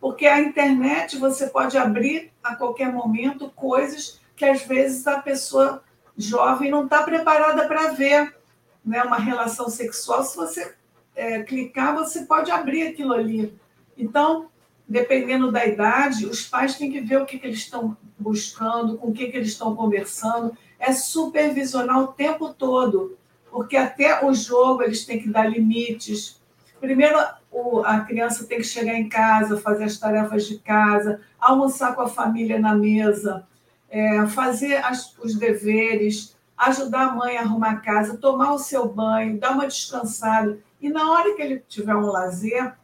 porque 0.00 0.26
a 0.26 0.40
internet 0.40 1.18
você 1.18 1.46
pode 1.46 1.76
abrir 1.76 2.32
a 2.42 2.56
qualquer 2.56 2.90
momento 2.92 3.50
coisas 3.50 4.19
que 4.40 4.44
às 4.46 4.62
vezes 4.62 5.06
a 5.06 5.20
pessoa 5.20 5.82
jovem 6.16 6.70
não 6.70 6.84
está 6.84 7.02
preparada 7.02 7.68
para 7.68 7.92
ver, 7.92 8.34
né? 8.82 9.02
Uma 9.02 9.18
relação 9.18 9.68
sexual, 9.68 10.24
se 10.24 10.34
você 10.34 10.74
é, 11.14 11.42
clicar, 11.42 11.94
você 11.94 12.22
pode 12.22 12.50
abrir 12.50 12.86
aquilo 12.86 13.12
ali. 13.12 13.54
Então, 13.98 14.48
dependendo 14.88 15.52
da 15.52 15.66
idade, 15.66 16.24
os 16.24 16.46
pais 16.46 16.74
têm 16.76 16.90
que 16.90 17.02
ver 17.02 17.20
o 17.20 17.26
que, 17.26 17.38
que 17.38 17.46
eles 17.46 17.58
estão 17.58 17.94
buscando, 18.18 18.96
com 18.96 19.08
o 19.08 19.12
que, 19.12 19.26
que 19.26 19.36
eles 19.36 19.50
estão 19.50 19.76
conversando. 19.76 20.56
É 20.78 20.90
supervisionar 20.90 22.00
o 22.00 22.06
tempo 22.06 22.54
todo, 22.54 23.18
porque 23.50 23.76
até 23.76 24.24
o 24.24 24.32
jogo 24.32 24.82
eles 24.82 25.04
têm 25.04 25.20
que 25.20 25.28
dar 25.28 25.50
limites. 25.50 26.40
Primeiro, 26.80 27.18
o, 27.52 27.80
a 27.80 28.00
criança 28.00 28.46
tem 28.46 28.56
que 28.56 28.64
chegar 28.64 28.94
em 28.94 29.06
casa, 29.06 29.60
fazer 29.60 29.84
as 29.84 29.98
tarefas 29.98 30.46
de 30.46 30.58
casa, 30.60 31.20
almoçar 31.38 31.94
com 31.94 32.00
a 32.00 32.08
família 32.08 32.58
na 32.58 32.74
mesa, 32.74 33.46
é, 33.90 34.26
fazer 34.26 34.76
as, 34.76 35.16
os 35.18 35.34
deveres, 35.34 36.36
ajudar 36.56 37.08
a 37.08 37.14
mãe 37.14 37.36
a 37.36 37.42
arrumar 37.42 37.72
a 37.72 37.80
casa, 37.80 38.16
tomar 38.16 38.52
o 38.52 38.58
seu 38.58 38.88
banho, 38.88 39.38
dar 39.38 39.52
uma 39.52 39.66
descansada. 39.66 40.58
E 40.80 40.88
na 40.88 41.10
hora 41.10 41.34
que 41.34 41.42
ele 41.42 41.62
tiver 41.68 41.94
um 41.96 42.06
lazer, 42.06 42.74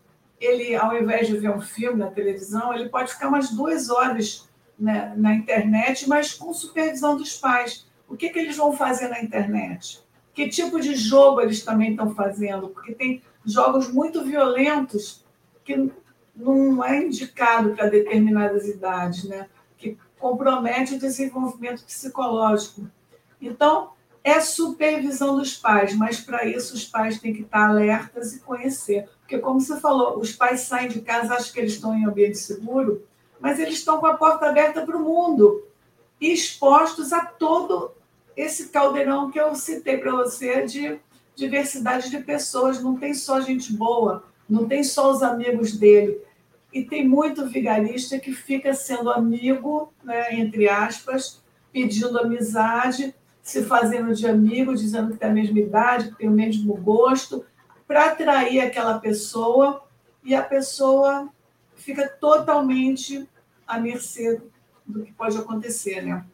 ele, 0.40 0.75
ao 0.75 0.96
invés 0.96 1.28
de 1.28 1.38
ver 1.38 1.50
um 1.50 1.60
filme 1.60 1.98
na 1.98 2.10
televisão, 2.10 2.75
ele 2.75 2.88
pode 2.88 3.12
ficar 3.12 3.28
umas 3.28 3.50
duas 3.50 3.88
horas 3.88 4.48
né, 4.78 5.14
na 5.16 5.34
internet, 5.34 6.08
mas 6.08 6.34
com 6.34 6.52
supervisão 6.52 7.16
dos 7.16 7.36
pais. 7.36 7.86
O 8.08 8.16
que, 8.16 8.28
que 8.30 8.38
eles 8.38 8.56
vão 8.56 8.72
fazer 8.72 9.08
na 9.08 9.22
internet? 9.22 10.04
Que 10.34 10.48
tipo 10.48 10.80
de 10.80 10.94
jogo 10.94 11.40
eles 11.40 11.64
também 11.64 11.90
estão 11.90 12.14
fazendo? 12.14 12.68
Porque 12.68 12.92
tem 12.92 13.22
jogos 13.44 13.90
muito 13.92 14.25
violentos 14.25 15.25
que 15.64 15.90
não 16.34 16.84
é 16.84 17.02
indicado 17.02 17.75
para 17.75 17.88
determinadas 17.88 18.68
idades, 18.68 19.25
né? 19.25 19.48
Compromete 20.18 20.94
o 20.94 20.99
desenvolvimento 20.99 21.85
psicológico. 21.85 22.87
Então, 23.40 23.90
é 24.25 24.40
supervisão 24.40 25.37
dos 25.37 25.56
pais, 25.56 25.94
mas 25.94 26.18
para 26.18 26.44
isso 26.44 26.75
os 26.75 26.85
pais 26.85 27.20
têm 27.20 27.32
que 27.32 27.42
estar 27.42 27.68
alertas 27.68 28.35
e 28.35 28.40
conhecer. 28.40 29.08
Porque, 29.20 29.38
como 29.38 29.61
você 29.61 29.78
falou, 29.78 30.18
os 30.18 30.32
pais 30.32 30.62
saem 30.62 30.88
de 30.88 31.00
casa, 31.00 31.35
acham 31.35 31.52
que 31.52 31.61
eles 31.61 31.75
estão 31.75 31.94
em 31.94 32.04
ambiente 32.04 32.38
seguro, 32.38 33.06
mas 33.38 33.61
eles 33.61 33.75
estão 33.75 33.99
com 33.99 34.06
a 34.06 34.16
porta 34.16 34.46
aberta 34.46 34.85
para 34.85 34.96
o 34.96 35.02
mundo, 35.02 35.64
expostos 36.20 37.12
a 37.12 37.25
todo 37.25 37.92
esse 38.37 38.68
caldeirão 38.68 39.30
que 39.30 39.40
eu 39.40 39.54
citei 39.54 39.96
para 39.96 40.11
você 40.11 40.64
de 40.66 40.99
diversidade 41.37 42.11
de 42.11 42.18
pessoas. 42.18 42.82
Não 42.82 42.96
tem 42.96 43.14
só 43.14 43.40
gente 43.40 43.73
boa, 43.73 44.25
não 44.49 44.66
tem 44.66 44.82
só 44.82 45.11
os 45.11 45.23
amigos 45.23 45.76
dele. 45.76 46.20
E 46.76 46.85
tem 46.85 47.09
muito 47.09 47.47
vigarista 47.47 48.18
que 48.18 48.35
fica 48.35 48.75
sendo 48.75 49.11
amigo, 49.11 49.95
né, 50.04 50.35
entre 50.35 50.68
aspas, 50.68 51.42
pedindo 51.73 52.18
amizade 52.18 53.14
se 53.42 53.64
fazendo 53.64 54.14
de 54.14 54.26
amigo, 54.26 54.76
dizendo 54.76 55.12
que 55.12 55.16
tem 55.16 55.30
a 55.30 55.33
mesma 55.33 55.59
idade, 55.59 56.11
que 56.11 56.18
tem 56.18 56.28
o 56.28 56.33
mesmo 56.33 56.75
gosto, 56.75 57.47
para 57.88 58.11
atrair 58.11 58.61
aquela 58.61 58.99
pessoa 58.99 59.85
e 60.23 60.35
a 60.35 60.42
pessoa 60.42 61.30
fica 61.76 62.06
totalmente 62.06 63.26
à 63.66 63.80
mercê 63.80 64.42
do 64.85 65.02
que 65.02 65.12
pode 65.12 65.38
acontecer, 65.38 66.02
né? 66.02 66.26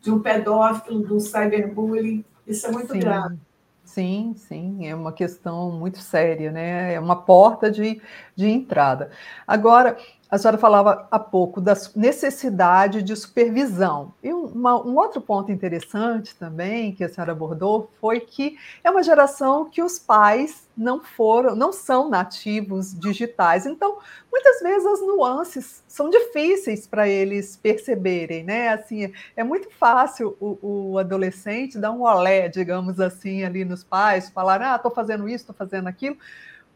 De 0.00 0.12
um 0.12 0.20
pedófilo, 0.20 1.04
de 1.04 1.12
um 1.12 1.18
cyberbullying, 1.18 2.24
isso 2.46 2.68
é 2.68 2.70
muito 2.70 2.92
sim, 2.92 3.00
grave. 3.00 3.36
Sim, 3.82 4.34
sim, 4.36 4.86
é 4.86 4.94
uma 4.94 5.12
questão 5.12 5.72
muito 5.72 5.98
séria, 5.98 6.52
né? 6.52 6.92
É 6.94 7.00
uma 7.00 7.16
porta 7.16 7.68
de, 7.68 8.00
de 8.38 8.48
entrada. 8.48 9.10
Agora, 9.44 9.96
a 10.30 10.38
senhora 10.38 10.58
falava 10.58 11.08
há 11.10 11.18
pouco 11.18 11.60
da 11.60 11.74
necessidade 11.96 13.02
de 13.02 13.16
supervisão. 13.16 14.14
E 14.22 14.32
uma, 14.32 14.80
um 14.80 14.94
outro 14.96 15.20
ponto 15.20 15.50
interessante 15.50 16.36
também 16.36 16.94
que 16.94 17.02
a 17.02 17.08
senhora 17.08 17.32
abordou 17.32 17.90
foi 18.00 18.20
que 18.20 18.56
é 18.84 18.90
uma 18.90 19.02
geração 19.02 19.64
que 19.64 19.82
os 19.82 19.98
pais 19.98 20.68
não 20.76 21.00
foram, 21.02 21.56
não 21.56 21.72
são 21.72 22.08
nativos 22.08 22.94
digitais. 22.96 23.66
Então, 23.66 23.98
muitas 24.30 24.60
vezes 24.60 24.86
as 24.86 25.00
nuances 25.00 25.82
são 25.88 26.08
difíceis 26.08 26.86
para 26.86 27.08
eles 27.08 27.56
perceberem, 27.56 28.44
né? 28.44 28.68
Assim, 28.68 29.12
é 29.34 29.42
muito 29.42 29.68
fácil 29.80 30.36
o, 30.38 30.92
o 30.92 30.98
adolescente 30.98 31.78
dar 31.78 31.90
um 31.90 32.02
olé, 32.02 32.48
digamos 32.48 33.00
assim, 33.00 33.42
ali 33.42 33.64
nos 33.64 33.82
pais, 33.82 34.30
falar, 34.30 34.62
ah, 34.62 34.76
estou 34.76 34.92
fazendo 34.92 35.28
isso, 35.28 35.42
estou 35.42 35.56
fazendo 35.56 35.88
aquilo 35.88 36.16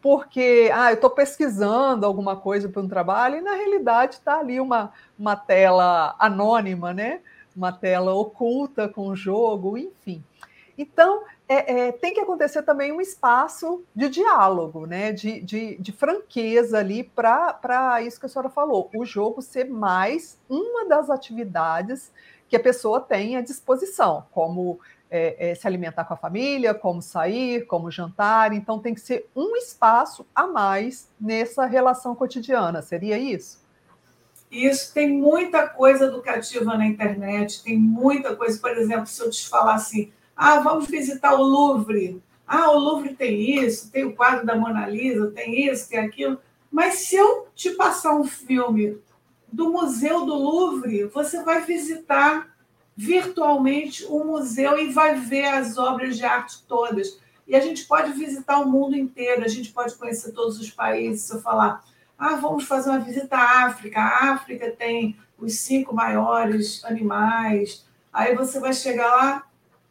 porque 0.03 0.69
ah, 0.75 0.91
eu 0.91 0.97
estou 0.97 1.11
pesquisando 1.11 2.05
alguma 2.05 2.37
coisa 2.37 2.69
para 2.69 2.83
um 2.83 2.89
trabalho, 2.89 3.37
e 3.37 3.41
na 3.41 3.55
realidade 3.55 4.17
está 4.17 4.41
ali 4.41 4.61
uma, 4.61 4.93
uma 5.17 5.37
tela 5.37 6.17
anônima, 6.19 6.93
né? 6.93 7.21
uma 7.57 7.71
tela 7.71 8.13
oculta 8.15 8.89
com 8.89 9.09
o 9.09 9.17
jogo, 9.17 9.79
enfim. 9.79 10.25
Então, 10.77 11.23
é, 11.49 11.89
é, 11.89 11.93
tem 11.93 12.15
que 12.15 12.21
acontecer 12.21 12.63
também 12.63 12.91
um 12.91 13.01
espaço 13.01 13.85
de 13.95 14.09
diálogo, 14.09 14.87
né? 14.87 15.13
de, 15.13 15.41
de, 15.41 15.77
de 15.77 15.93
franqueza 15.93 16.79
ali 16.79 17.05
para 17.05 18.03
isso 18.03 18.19
que 18.19 18.27
a 18.27 18.29
senhora 18.29 18.49
falou, 18.49 18.91
o 18.95 19.05
jogo 19.05 19.41
ser 19.41 19.69
mais 19.69 20.41
uma 20.49 20.87
das 20.87 21.11
atividades 21.11 22.11
que 22.49 22.57
a 22.57 22.61
pessoa 22.61 23.01
tem 23.01 23.37
à 23.37 23.41
disposição, 23.41 24.27
como 24.33 24.81
é, 25.15 25.51
é, 25.51 25.55
se 25.55 25.67
alimentar 25.67 26.05
com 26.07 26.15
a 26.15 26.17
família, 26.17 26.73
como 26.73 27.03
sair, 27.03 27.67
como 27.67 27.91
jantar. 27.91 28.55
Então, 28.55 28.79
tem 28.79 28.95
que 28.95 29.01
ser 29.01 29.29
um 29.37 29.55
espaço 29.57 30.27
a 30.35 30.47
mais 30.47 31.07
nessa 31.21 31.67
relação 31.67 32.15
cotidiana. 32.15 32.81
Seria 32.81 33.19
isso? 33.19 33.61
Isso 34.51 34.93
tem 34.95 35.11
muita 35.11 35.69
coisa 35.69 36.07
educativa 36.07 36.77
na 36.77 36.87
internet, 36.87 37.63
tem 37.63 37.79
muita 37.79 38.35
coisa. 38.35 38.59
Por 38.59 38.71
exemplo, 38.71 39.07
se 39.07 39.23
eu 39.23 39.29
te 39.29 39.47
falar 39.47 39.75
assim, 39.75 40.11
ah, 40.35 40.61
vamos 40.61 40.87
visitar 40.87 41.35
o 41.35 41.43
Louvre. 41.43 42.23
Ah, 42.47 42.71
o 42.71 42.79
Louvre 42.79 43.15
tem 43.15 43.63
isso, 43.63 43.91
tem 43.91 44.05
o 44.05 44.15
quadro 44.15 44.47
da 44.47 44.57
Mona 44.57 44.87
Lisa, 44.87 45.31
tem 45.31 45.67
isso, 45.67 45.91
tem 45.91 45.99
aquilo. 45.99 46.39
Mas 46.71 46.95
se 46.95 47.17
eu 47.17 47.49
te 47.55 47.71
passar 47.73 48.15
um 48.15 48.25
filme 48.25 48.99
do 49.53 49.71
Museu 49.71 50.25
do 50.25 50.35
Louvre, 50.35 51.05
você 51.05 51.43
vai 51.43 51.61
visitar 51.61 52.52
virtualmente 52.97 54.05
o 54.07 54.25
museu 54.25 54.79
e 54.79 54.93
vai 54.93 55.15
ver 55.15 55.47
as 55.47 55.79
obras 55.79 56.17
de 56.17 56.25
arte 56.25 56.63
todas. 56.67 57.19
E 57.47 57.57
a 57.57 57.61
gente 57.61 57.85
pode 57.87 58.13
visitar 58.13 58.61
o 58.61 58.69
mundo 58.69 58.97
inteiro, 58.97 59.45
a 59.45 59.49
gente 59.49 59.73
pode 59.73 59.95
conhecer 59.95 60.33
todos 60.33 60.59
os 60.59 60.71
países. 60.71 61.23
Se 61.23 61.35
eu 61.35 61.41
falar, 61.41 61.83
ah, 62.19 62.37
vamos 62.37 62.65
fazer 62.65 62.91
uma 62.91 63.01
visita 63.01 63.37
à 63.37 63.67
África, 63.67 64.01
a 64.01 64.33
África 64.33 64.71
tem 64.71 65.17
os 65.39 65.55
cinco 65.55 65.95
maiores 65.95 66.85
animais. 66.85 67.85
Aí 68.13 68.35
você 68.35 68.61
vai 68.61 68.73
chegar 68.73 69.09
lá, 69.09 69.47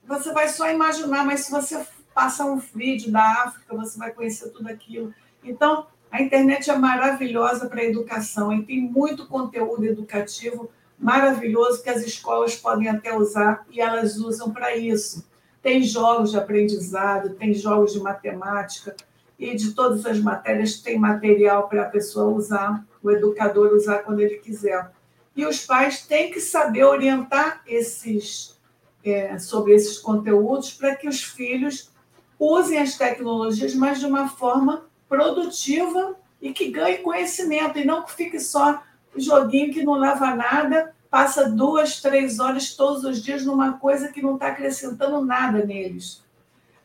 você 0.08 0.32
vai 0.32 0.48
só 0.48 0.70
imaginar, 0.72 1.26
mas 1.26 1.42
se 1.42 1.52
você 1.52 1.86
passar 2.14 2.46
um 2.46 2.58
vídeo 2.58 3.12
da 3.12 3.44
África, 3.44 3.76
você 3.76 3.98
vai 3.98 4.12
conhecer 4.12 4.50
tudo 4.50 4.70
aquilo. 4.70 5.14
Então, 5.44 5.88
a 6.12 6.22
internet 6.22 6.70
é 6.70 6.76
maravilhosa 6.78 7.68
para 7.68 7.82
a 7.82 7.86
educação 7.86 8.52
e 8.54 8.64
tem 8.64 8.82
muito 8.82 9.28
conteúdo 9.28 9.86
educativo 9.86 10.70
maravilhoso 11.02 11.82
que 11.82 11.90
as 11.90 12.06
escolas 12.06 12.56
podem 12.56 12.88
até 12.88 13.18
usar 13.18 13.66
e 13.72 13.82
elas 13.82 14.18
usam 14.18 14.52
para 14.52 14.78
isso. 14.78 15.28
Tem 15.62 15.82
jogos 15.82 16.32
de 16.32 16.38
aprendizado, 16.38 17.32
tem 17.32 17.54
jogos 17.54 17.94
de 17.94 18.00
matemática 18.00 18.96
e 19.38 19.56
de 19.56 19.74
todas 19.74 20.06
as 20.06 20.20
matérias 20.20 20.80
tem 20.80 21.00
material 21.00 21.68
para 21.68 21.82
a 21.82 21.90
pessoa 21.90 22.32
usar, 22.32 22.86
o 23.02 23.10
educador 23.10 23.74
usar 23.74 24.00
quando 24.00 24.20
ele 24.20 24.38
quiser. 24.38 24.92
E 25.36 25.46
os 25.46 25.66
pais 25.66 26.06
têm 26.06 26.32
que 26.32 26.40
saber 26.40 26.84
orientar 26.84 27.64
esses 27.66 28.60
é, 29.04 29.40
sobre 29.40 29.74
esses 29.74 29.98
conteúdos 29.98 30.72
para 30.72 30.96
que 30.96 31.08
os 31.08 31.24
filhos 31.24 31.90
usem 32.38 32.78
as 32.78 32.96
tecnologias, 32.96 33.74
mas 33.74 34.00
de 34.00 34.06
uma 34.06 34.30
forma 34.30 34.86
produtiva 35.10 36.16
e 36.40 36.54
que 36.54 36.70
ganhe 36.70 37.00
conhecimento 37.00 37.80
e 37.80 37.86
não 37.86 38.04
que 38.04 38.14
fique 38.14 38.40
só 38.40 38.84
joguinho 39.20 39.74
que 39.74 39.84
não 39.84 39.94
leva 39.94 40.28
a 40.28 40.36
nada, 40.36 40.94
passa 41.10 41.50
duas, 41.50 42.02
três 42.02 42.40
horas 42.40 42.74
todos 42.74 43.04
os 43.04 43.22
dias 43.22 43.46
numa 43.46 43.74
coisa 43.74 44.10
que 44.10 44.22
não 44.22 44.36
está 44.36 44.48
acrescentando 44.48 45.24
nada 45.24 45.66
neles. 45.66 46.24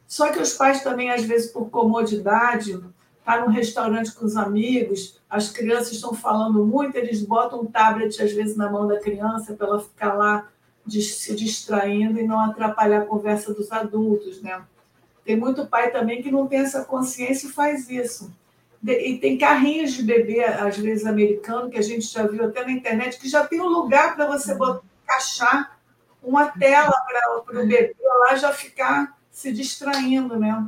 Só 0.06 0.32
que 0.32 0.40
os 0.40 0.54
pais 0.54 0.82
também, 0.82 1.10
às 1.10 1.22
vezes, 1.22 1.50
por 1.50 1.68
comodidade, 1.70 2.80
tá 3.24 3.40
num 3.40 3.50
restaurante 3.50 4.12
com 4.12 4.24
os 4.24 4.36
amigos, 4.36 5.20
as 5.28 5.50
crianças 5.50 5.92
estão 5.92 6.14
falando 6.14 6.64
muito, 6.64 6.96
eles 6.96 7.22
botam 7.22 7.60
um 7.60 7.66
tablet, 7.66 8.22
às 8.22 8.32
vezes, 8.32 8.56
na 8.56 8.70
mão 8.70 8.86
da 8.86 9.00
criança 9.00 9.54
para 9.54 9.66
ela 9.66 9.80
ficar 9.80 10.14
lá 10.14 10.48
se 10.88 11.34
distraindo 11.34 12.18
e 12.20 12.26
não 12.26 12.38
atrapalhar 12.38 13.02
a 13.02 13.06
conversa 13.06 13.52
dos 13.52 13.72
adultos, 13.72 14.40
né? 14.40 14.62
Tem 15.24 15.36
muito 15.36 15.66
pai 15.66 15.90
também 15.90 16.22
que 16.22 16.30
não 16.30 16.46
tem 16.46 16.60
essa 16.60 16.84
consciência 16.84 17.48
e 17.48 17.52
faz 17.52 17.90
isso. 17.90 18.32
E 18.86 19.18
tem 19.18 19.36
carrinhos 19.36 19.92
de 19.92 20.02
bebê, 20.02 20.44
às 20.44 20.76
vezes 20.78 21.06
americano, 21.06 21.68
que 21.68 21.78
a 21.78 21.82
gente 21.82 22.06
já 22.06 22.26
viu 22.26 22.44
até 22.44 22.64
na 22.64 22.70
internet, 22.70 23.18
que 23.18 23.28
já 23.28 23.46
tem 23.46 23.60
um 23.60 23.68
lugar 23.68 24.14
para 24.14 24.26
você 24.26 24.54
botar, 24.54 24.82
encaixar 25.02 25.78
uma 26.22 26.46
tela 26.46 26.94
para 27.06 27.38
o 27.38 27.66
bebê 27.66 27.94
lá 28.00 28.34
já 28.36 28.52
ficar 28.52 29.16
se 29.30 29.52
distraindo, 29.52 30.38
né? 30.38 30.66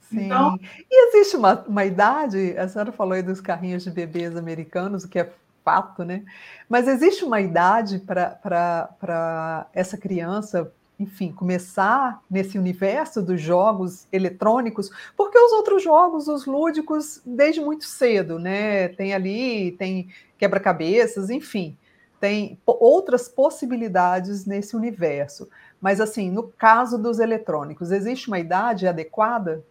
Sim. 0.00 0.26
Então, 0.26 0.58
e 0.90 1.08
existe 1.08 1.36
uma, 1.36 1.64
uma 1.66 1.84
idade, 1.84 2.56
a 2.56 2.68
senhora 2.68 2.92
falou 2.92 3.14
aí 3.14 3.22
dos 3.22 3.40
carrinhos 3.40 3.84
de 3.84 3.90
bebês 3.90 4.36
americanos, 4.36 5.04
o 5.04 5.08
que 5.08 5.18
é 5.18 5.32
fato, 5.64 6.04
né? 6.04 6.24
Mas 6.68 6.88
existe 6.88 7.24
uma 7.24 7.40
idade 7.40 7.98
para 7.98 9.66
essa 9.72 9.98
criança 9.98 10.72
enfim, 10.98 11.30
começar 11.30 12.20
nesse 12.28 12.58
universo 12.58 13.22
dos 13.22 13.40
jogos 13.40 14.08
eletrônicos, 14.12 14.90
porque 15.16 15.38
os 15.38 15.52
outros 15.52 15.82
jogos, 15.82 16.26
os 16.26 16.44
lúdicos, 16.44 17.22
desde 17.24 17.60
muito 17.60 17.84
cedo, 17.84 18.38
né? 18.38 18.88
Tem 18.88 19.14
ali, 19.14 19.72
tem 19.72 20.08
quebra-cabeças, 20.36 21.30
enfim, 21.30 21.76
tem 22.20 22.58
outras 22.66 23.28
possibilidades 23.28 24.44
nesse 24.44 24.74
universo. 24.74 25.48
Mas, 25.80 26.00
assim, 26.00 26.30
no 26.30 26.48
caso 26.48 26.98
dos 26.98 27.20
eletrônicos, 27.20 27.92
existe 27.92 28.26
uma 28.26 28.40
idade 28.40 28.88
adequada? 28.88 29.64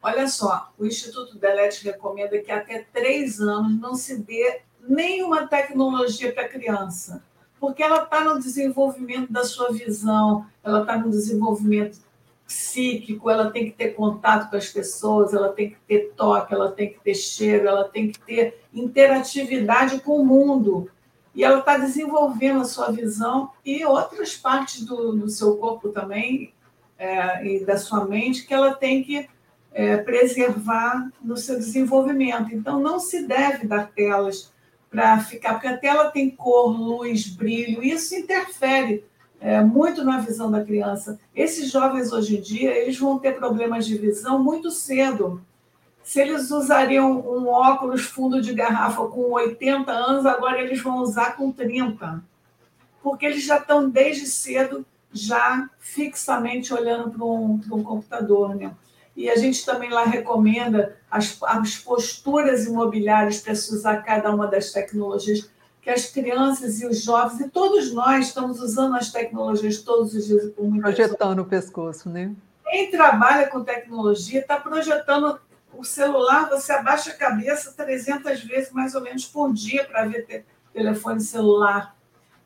Olha 0.00 0.26
só, 0.28 0.72
o 0.78 0.86
Instituto 0.86 1.36
Delete 1.38 1.84
recomenda 1.84 2.38
que 2.38 2.50
até 2.50 2.86
três 2.90 3.38
anos 3.40 3.78
não 3.78 3.94
se 3.94 4.16
dê 4.16 4.62
nenhuma 4.80 5.46
tecnologia 5.46 6.32
para 6.32 6.48
criança 6.48 7.22
porque 7.60 7.82
ela 7.82 8.04
está 8.04 8.24
no 8.24 8.38
desenvolvimento 8.38 9.32
da 9.32 9.44
sua 9.44 9.72
visão, 9.72 10.46
ela 10.62 10.82
está 10.82 10.96
no 10.96 11.10
desenvolvimento 11.10 11.98
psíquico, 12.46 13.28
ela 13.28 13.50
tem 13.50 13.66
que 13.66 13.76
ter 13.76 13.90
contato 13.90 14.48
com 14.48 14.56
as 14.56 14.68
pessoas, 14.68 15.34
ela 15.34 15.52
tem 15.52 15.70
que 15.70 15.76
ter 15.86 16.12
toque, 16.16 16.54
ela 16.54 16.72
tem 16.72 16.90
que 16.90 17.00
ter 17.00 17.14
cheiro, 17.14 17.68
ela 17.68 17.84
tem 17.84 18.10
que 18.10 18.18
ter 18.20 18.62
interatividade 18.72 20.00
com 20.00 20.20
o 20.20 20.24
mundo. 20.24 20.90
E 21.34 21.44
ela 21.44 21.58
está 21.58 21.76
desenvolvendo 21.76 22.62
a 22.62 22.64
sua 22.64 22.90
visão 22.90 23.50
e 23.64 23.84
outras 23.84 24.34
partes 24.34 24.84
do, 24.84 25.12
do 25.12 25.28
seu 25.28 25.56
corpo 25.58 25.90
também 25.90 26.54
é, 26.98 27.46
e 27.46 27.64
da 27.64 27.76
sua 27.76 28.06
mente 28.06 28.46
que 28.46 28.54
ela 28.54 28.74
tem 28.74 29.04
que 29.04 29.28
é, 29.72 29.98
preservar 29.98 31.10
no 31.22 31.36
seu 31.36 31.56
desenvolvimento. 31.56 32.52
Então, 32.54 32.80
não 32.80 32.98
se 32.98 33.26
deve 33.26 33.66
dar 33.66 33.90
telas 33.92 34.52
para 34.90 35.18
ficar, 35.20 35.54
porque 35.54 35.66
a 35.66 35.76
tela 35.76 36.10
tem 36.10 36.30
cor, 36.30 36.68
luz, 36.68 37.26
brilho, 37.28 37.82
isso 37.82 38.14
interfere 38.14 39.04
é, 39.40 39.60
muito 39.62 40.04
na 40.04 40.18
visão 40.18 40.50
da 40.50 40.64
criança. 40.64 41.18
Esses 41.34 41.70
jovens 41.70 42.12
hoje 42.12 42.38
em 42.38 42.40
dia, 42.40 42.76
eles 42.76 42.98
vão 42.98 43.18
ter 43.18 43.36
problemas 43.36 43.86
de 43.86 43.96
visão 43.96 44.42
muito 44.42 44.70
cedo. 44.70 45.42
Se 46.02 46.20
eles 46.20 46.50
usariam 46.50 47.20
um 47.20 47.48
óculos 47.48 48.02
fundo 48.02 48.40
de 48.40 48.54
garrafa 48.54 49.06
com 49.06 49.32
80 49.32 49.92
anos, 49.92 50.26
agora 50.26 50.60
eles 50.60 50.80
vão 50.80 50.98
usar 50.98 51.36
com 51.36 51.52
30. 51.52 52.22
Porque 53.02 53.26
eles 53.26 53.44
já 53.44 53.58
estão 53.58 53.88
desde 53.88 54.26
cedo 54.26 54.86
já 55.12 55.68
fixamente 55.78 56.72
olhando 56.72 57.10
para 57.10 57.24
um, 57.24 57.60
um 57.72 57.82
computador, 57.82 58.54
né? 58.54 58.74
E 59.18 59.28
a 59.28 59.34
gente 59.34 59.66
também 59.66 59.90
lá 59.90 60.04
recomenda 60.04 60.96
as, 61.10 61.36
as 61.42 61.76
posturas 61.76 62.66
imobiliárias 62.66 63.40
para 63.40 63.52
se 63.52 63.74
usar 63.74 63.96
cada 64.04 64.30
uma 64.32 64.46
das 64.46 64.70
tecnologias, 64.70 65.50
que 65.82 65.90
as 65.90 66.06
crianças 66.06 66.80
e 66.80 66.86
os 66.86 67.02
jovens, 67.02 67.40
e 67.40 67.48
todos 67.48 67.92
nós 67.92 68.28
estamos 68.28 68.60
usando 68.60 68.94
as 68.94 69.10
tecnologias 69.10 69.78
todos 69.78 70.14
os 70.14 70.24
dias. 70.24 70.52
Projetando 70.80 71.40
o 71.40 71.44
pescoço, 71.44 72.08
né? 72.08 72.32
Quem 72.70 72.92
trabalha 72.92 73.48
com 73.48 73.64
tecnologia 73.64 74.38
está 74.38 74.60
projetando 74.60 75.40
o 75.76 75.82
celular, 75.82 76.48
você 76.48 76.70
abaixa 76.70 77.10
a 77.10 77.16
cabeça 77.16 77.72
300 77.72 78.44
vezes 78.44 78.70
mais 78.70 78.94
ou 78.94 79.00
menos 79.00 79.24
por 79.24 79.52
dia 79.52 79.84
para 79.84 80.04
ver 80.04 80.44
telefone 80.72 81.20
celular. 81.20 81.96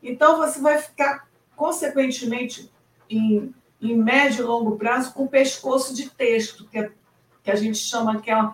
Então, 0.01 0.37
você 0.37 0.59
vai 0.59 0.79
ficar, 0.79 1.27
consequentemente, 1.55 2.71
em 3.07 3.53
em 3.83 3.97
médio 3.97 4.43
e 4.43 4.47
longo 4.47 4.77
prazo 4.77 5.13
com 5.13 5.27
pescoço 5.27 5.93
de 5.93 6.09
texto, 6.09 6.65
que, 6.69 6.79
é, 6.79 6.91
que 7.43 7.51
a 7.51 7.55
gente 7.55 7.77
chama 7.77 8.21
que 8.21 8.31
é 8.31 8.49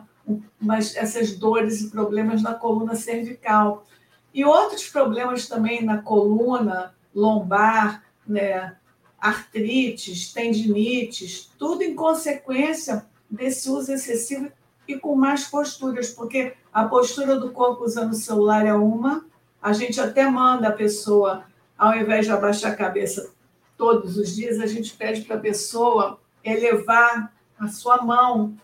umas, 0.60 0.96
essas 0.96 1.36
dores 1.36 1.82
e 1.82 1.90
problemas 1.90 2.42
na 2.42 2.56
coluna 2.56 2.96
cervical. 2.96 3.86
E 4.34 4.44
outros 4.44 4.88
problemas 4.90 5.48
também 5.48 5.84
na 5.84 6.02
coluna, 6.02 6.96
lombar, 7.14 8.04
né, 8.28 8.76
artrites, 9.20 10.34
tendinites, 10.34 11.52
tudo 11.58 11.84
em 11.84 11.94
consequência 11.94 13.06
desse 13.30 13.70
uso 13.70 13.92
excessivo 13.92 14.52
e 14.88 14.98
com 14.98 15.16
mais 15.16 15.44
posturas, 15.46 16.10
porque 16.10 16.54
a 16.74 16.86
postura 16.86 17.40
do 17.40 17.52
corpo 17.52 17.84
usando 17.84 18.14
o 18.14 18.16
celular 18.16 18.66
é 18.66 18.74
uma, 18.74 19.26
a 19.62 19.74
gente 19.74 20.00
até 20.02 20.28
manda 20.28 20.70
a 20.70 20.74
pessoa, 20.74 21.44
ao 21.78 21.96
invés 21.96 22.26
de 22.26 22.32
abaixar 22.32 22.72
a 22.72 22.76
cabeça, 22.76 23.32
todos 23.80 24.18
os 24.18 24.36
dias, 24.36 24.60
a 24.60 24.68
gente 24.68 24.94
pede 24.94 25.22
para 25.22 25.38
a 25.38 25.40
pessoa 25.40 26.20
elevar 26.44 27.34
a 27.58 27.70
sua 27.70 28.02
mão, 28.02 28.58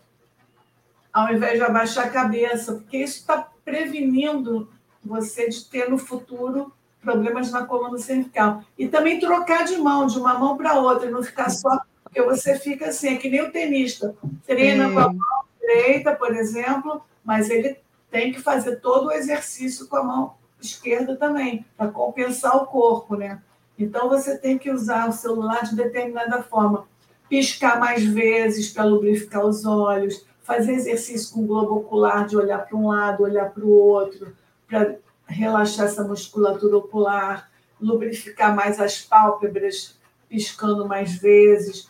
ao 1.10 1.32
invés 1.32 1.54
de 1.54 1.64
abaixar 1.64 2.04
a 2.06 2.10
cabeça, 2.10 2.74
porque 2.74 2.98
isso 2.98 3.20
está 3.20 3.48
prevenindo 3.64 4.68
você 5.02 5.48
de 5.48 5.64
ter 5.64 5.88
no 5.88 5.96
futuro 5.96 6.70
problemas 7.00 7.50
na 7.50 7.64
coluna 7.64 7.96
cervical. 7.96 8.62
E 8.78 8.88
também 8.88 9.18
trocar 9.18 9.64
de 9.64 9.78
mão, 9.78 10.06
de 10.06 10.18
uma 10.18 10.38
mão 10.38 10.54
para 10.54 10.78
outra, 10.78 11.08
e 11.08 11.10
não 11.10 11.22
ficar 11.22 11.48
só 11.48 11.80
Porque 12.04 12.20
você 12.20 12.58
fica 12.58 12.88
assim, 12.88 13.14
é 13.14 13.16
que 13.16 13.30
nem 13.30 13.40
o 13.40 13.50
tenista. 13.50 14.14
Treina 14.46 14.90
com 14.92 14.98
a 14.98 15.08
mão 15.08 15.44
direita, 15.58 16.14
por 16.14 16.34
exemplo, 16.34 17.02
mas 17.24 17.48
ele 17.48 17.78
tem 18.10 18.32
que 18.32 18.40
fazer 18.40 18.76
todo 18.76 19.06
o 19.06 19.12
exercício 19.12 19.88
com 19.88 19.96
a 19.96 20.04
mão 20.04 20.34
esquerda 20.60 21.16
também, 21.16 21.64
para 21.74 21.88
compensar 21.88 22.54
o 22.56 22.66
corpo, 22.66 23.16
né? 23.16 23.40
Então 23.78 24.08
você 24.08 24.36
tem 24.38 24.56
que 24.58 24.70
usar 24.70 25.08
o 25.08 25.12
celular 25.12 25.64
de 25.64 25.76
determinada 25.76 26.42
forma. 26.42 26.86
Piscar 27.28 27.78
mais 27.78 28.04
vezes 28.04 28.72
para 28.72 28.84
lubrificar 28.84 29.44
os 29.44 29.64
olhos, 29.64 30.24
fazer 30.42 30.72
exercício 30.72 31.34
com 31.34 31.40
o 31.40 31.46
globo 31.46 31.76
ocular, 31.76 32.26
de 32.26 32.36
olhar 32.36 32.58
para 32.58 32.76
um 32.76 32.88
lado, 32.88 33.24
olhar 33.24 33.50
para 33.50 33.64
o 33.64 33.70
outro, 33.70 34.32
para 34.68 34.96
relaxar 35.26 35.86
essa 35.86 36.04
musculatura 36.04 36.76
ocular, 36.76 37.50
lubrificar 37.80 38.54
mais 38.54 38.80
as 38.80 39.00
pálpebras, 39.00 39.98
piscando 40.28 40.86
mais 40.86 41.16
vezes. 41.16 41.88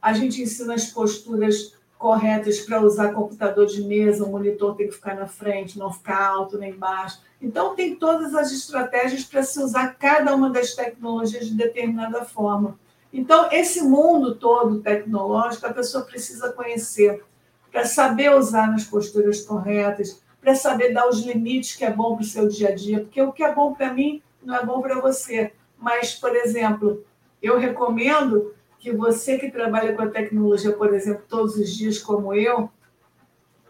A 0.00 0.12
gente 0.12 0.42
ensina 0.42 0.74
as 0.74 0.86
posturas 0.86 1.74
corretas 2.04 2.60
para 2.60 2.82
usar 2.82 3.14
computador 3.14 3.64
de 3.64 3.82
mesa, 3.82 4.26
o 4.26 4.30
monitor 4.30 4.76
tem 4.76 4.88
que 4.88 4.92
ficar 4.92 5.14
na 5.14 5.26
frente, 5.26 5.78
não 5.78 5.90
ficar 5.90 6.22
alto 6.22 6.58
nem 6.58 6.70
baixo. 6.70 7.22
Então, 7.40 7.74
tem 7.74 7.96
todas 7.96 8.34
as 8.34 8.52
estratégias 8.52 9.24
para 9.24 9.42
se 9.42 9.58
usar 9.58 9.94
cada 9.94 10.34
uma 10.34 10.50
das 10.50 10.74
tecnologias 10.74 11.46
de 11.46 11.54
determinada 11.54 12.22
forma. 12.22 12.78
Então, 13.10 13.48
esse 13.50 13.80
mundo 13.80 14.34
todo 14.34 14.82
tecnológico, 14.82 15.66
a 15.66 15.72
pessoa 15.72 16.04
precisa 16.04 16.52
conhecer 16.52 17.24
para 17.72 17.86
saber 17.86 18.36
usar 18.36 18.70
nas 18.70 18.84
posturas 18.84 19.40
corretas, 19.40 20.22
para 20.42 20.54
saber 20.54 20.92
dar 20.92 21.08
os 21.08 21.22
limites 21.22 21.74
que 21.74 21.86
é 21.86 21.90
bom 21.90 22.16
para 22.16 22.22
o 22.22 22.26
seu 22.26 22.46
dia 22.48 22.68
a 22.68 22.74
dia, 22.74 23.00
porque 23.00 23.22
o 23.22 23.32
que 23.32 23.42
é 23.42 23.54
bom 23.54 23.72
para 23.72 23.94
mim 23.94 24.22
não 24.42 24.54
é 24.54 24.62
bom 24.62 24.82
para 24.82 25.00
você. 25.00 25.54
Mas, 25.78 26.14
por 26.14 26.36
exemplo, 26.36 27.02
eu 27.42 27.58
recomendo 27.58 28.52
que 28.84 28.92
você 28.92 29.38
que 29.38 29.50
trabalha 29.50 29.94
com 29.94 30.02
a 30.02 30.10
tecnologia, 30.10 30.70
por 30.70 30.92
exemplo, 30.92 31.24
todos 31.26 31.56
os 31.56 31.74
dias, 31.74 31.98
como 31.98 32.34
eu, 32.34 32.68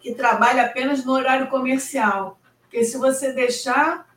que 0.00 0.12
trabalhe 0.12 0.59
apenas 0.59 1.05
no 1.05 1.12
horário 1.12 1.48
comercial. 1.48 2.37
Porque 2.62 2.83
se 2.85 2.98
você 2.98 3.33
deixar, 3.33 4.12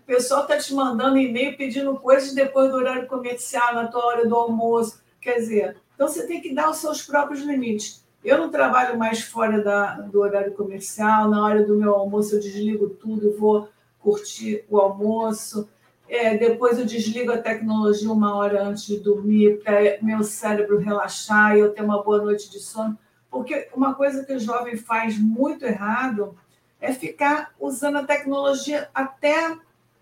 o 0.00 0.06
pessoal 0.06 0.44
está 0.44 0.56
te 0.56 0.72
mandando 0.72 1.18
e-mail 1.18 1.54
pedindo 1.54 1.94
coisas 2.00 2.32
depois 2.32 2.70
do 2.70 2.78
horário 2.78 3.06
comercial, 3.08 3.74
na 3.74 3.88
tua 3.88 4.06
hora 4.06 4.26
do 4.26 4.34
almoço. 4.34 5.02
Quer 5.20 5.34
dizer, 5.34 5.76
então 5.94 6.08
você 6.08 6.26
tem 6.26 6.40
que 6.40 6.54
dar 6.54 6.70
os 6.70 6.78
seus 6.78 7.02
próprios 7.02 7.40
limites. 7.42 8.02
Eu 8.24 8.38
não 8.38 8.50
trabalho 8.50 8.98
mais 8.98 9.20
fora 9.20 9.62
da, 9.62 10.00
do 10.00 10.20
horário 10.20 10.54
comercial, 10.54 11.28
na 11.28 11.44
hora 11.44 11.62
do 11.62 11.76
meu 11.76 11.94
almoço 11.94 12.36
eu 12.36 12.40
desligo 12.40 12.88
tudo, 12.88 13.36
vou 13.36 13.68
curtir 13.98 14.64
o 14.70 14.78
almoço. 14.78 15.68
É, 16.12 16.36
depois 16.36 16.76
eu 16.76 16.84
desligo 16.84 17.30
a 17.30 17.38
tecnologia 17.38 18.10
uma 18.10 18.34
hora 18.34 18.64
antes 18.64 18.84
de 18.84 18.98
dormir, 18.98 19.62
para 19.62 19.96
meu 20.02 20.24
cérebro 20.24 20.76
relaxar 20.76 21.56
e 21.56 21.60
eu 21.60 21.72
ter 21.72 21.82
uma 21.82 22.02
boa 22.02 22.20
noite 22.20 22.50
de 22.50 22.58
sono. 22.58 22.98
Porque 23.30 23.68
uma 23.72 23.94
coisa 23.94 24.24
que 24.24 24.32
o 24.32 24.40
jovem 24.40 24.76
faz 24.76 25.16
muito 25.16 25.64
errado 25.64 26.36
é 26.80 26.92
ficar 26.92 27.54
usando 27.60 27.98
a 27.98 28.04
tecnologia 28.04 28.88
até 28.92 29.56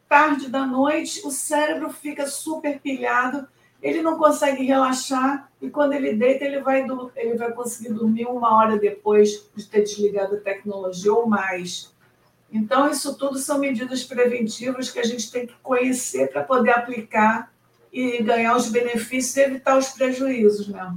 tarde 0.08 0.48
da 0.48 0.64
noite, 0.64 1.20
o 1.26 1.30
cérebro 1.30 1.90
fica 1.90 2.26
super 2.26 2.80
pilhado, 2.80 3.46
ele 3.82 4.00
não 4.00 4.16
consegue 4.16 4.64
relaxar 4.64 5.50
e 5.60 5.68
quando 5.68 5.92
ele 5.92 6.14
deita, 6.14 6.42
ele 6.42 6.60
vai, 6.60 6.86
ele 7.16 7.34
vai 7.34 7.52
conseguir 7.52 7.92
dormir 7.92 8.24
uma 8.24 8.56
hora 8.56 8.78
depois 8.78 9.46
de 9.54 9.66
ter 9.66 9.82
desligado 9.82 10.36
a 10.36 10.40
tecnologia 10.40 11.12
ou 11.12 11.26
mais. 11.26 11.94
Então, 12.50 12.90
isso 12.90 13.16
tudo 13.16 13.38
são 13.38 13.58
medidas 13.58 14.04
preventivas 14.04 14.90
que 14.90 14.98
a 14.98 15.04
gente 15.04 15.30
tem 15.30 15.46
que 15.46 15.54
conhecer 15.62 16.30
para 16.30 16.42
poder 16.42 16.70
aplicar 16.70 17.52
e 17.92 18.22
ganhar 18.22 18.56
os 18.56 18.68
benefícios 18.70 19.36
e 19.36 19.40
evitar 19.40 19.76
os 19.76 19.88
prejuízos, 19.90 20.68
né? 20.68 20.94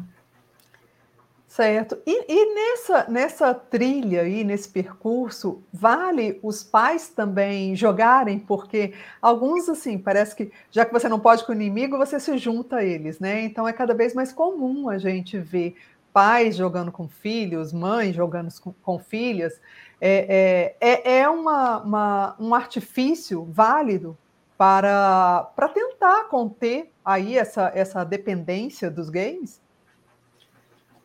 Certo. 1.51 1.97
E, 2.05 2.31
e, 2.31 2.55
nessa, 2.55 3.05
nessa 3.09 3.53
trilha 3.53 4.21
aí, 4.21 4.41
nesse 4.41 4.69
percurso, 4.69 5.61
vale 5.71 6.39
os 6.41 6.63
pais 6.63 7.09
também 7.09 7.75
jogarem? 7.75 8.39
Porque 8.39 8.93
alguns, 9.21 9.67
assim, 9.67 9.97
parece 9.97 10.33
que, 10.33 10.49
já 10.71 10.85
que 10.85 10.93
você 10.93 11.09
não 11.09 11.19
pode 11.19 11.45
com 11.45 11.51
o 11.51 11.55
inimigo, 11.55 11.97
você 11.97 12.21
se 12.21 12.37
junta 12.37 12.77
a 12.77 12.83
eles, 12.85 13.19
né? 13.19 13.43
Então 13.43 13.67
é 13.67 13.73
cada 13.73 13.93
vez 13.93 14.13
mais 14.13 14.31
comum 14.31 14.87
a 14.87 14.97
gente 14.97 15.37
ver 15.37 15.75
pais 16.13 16.55
jogando 16.55 16.91
com 16.91 17.07
filhos, 17.07 17.71
mães 17.71 18.15
jogando 18.15 18.49
com, 18.59 18.73
com 18.73 18.99
filhas 18.99 19.59
é, 20.01 20.75
é, 20.81 20.91
é, 20.91 21.19
é 21.19 21.29
uma, 21.29 21.77
uma, 21.77 22.35
um 22.39 22.55
artifício 22.55 23.45
válido 23.45 24.17
para, 24.57 25.51
para 25.55 25.69
tentar 25.69 26.23
conter 26.23 26.91
aí 27.05 27.37
essa, 27.37 27.71
essa 27.75 28.03
dependência 28.03 28.89
dos 28.89 29.11
games? 29.11 29.61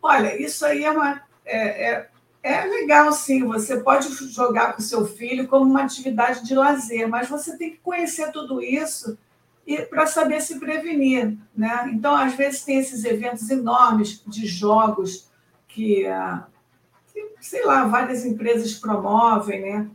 Olha, 0.02 0.40
isso 0.40 0.64
aí 0.64 0.84
é 0.84 0.90
uma. 0.90 1.22
É, 1.44 1.90
é, 1.90 2.08
é 2.42 2.64
legal, 2.64 3.12
sim. 3.12 3.44
Você 3.44 3.80
pode 3.80 4.08
jogar 4.32 4.72
com 4.72 4.80
seu 4.80 5.06
filho 5.06 5.46
como 5.46 5.70
uma 5.70 5.82
atividade 5.82 6.44
de 6.44 6.54
lazer, 6.54 7.06
mas 7.08 7.28
você 7.28 7.56
tem 7.58 7.72
que 7.72 7.78
conhecer 7.78 8.32
tudo 8.32 8.62
isso 8.62 9.18
e 9.66 9.82
para 9.82 10.06
saber 10.06 10.40
se 10.40 10.60
prevenir, 10.60 11.36
né? 11.56 11.90
Então, 11.92 12.14
às 12.14 12.34
vezes 12.34 12.64
tem 12.64 12.78
esses 12.78 13.04
eventos 13.04 13.50
enormes 13.50 14.22
de 14.26 14.46
jogos 14.46 15.28
que 15.66 16.06
ah, 16.06 16.46
sei 17.40 17.64
lá, 17.64 17.84
várias 17.84 18.24
empresas 18.24 18.74
promovem, 18.74 19.60
né? 19.62 19.90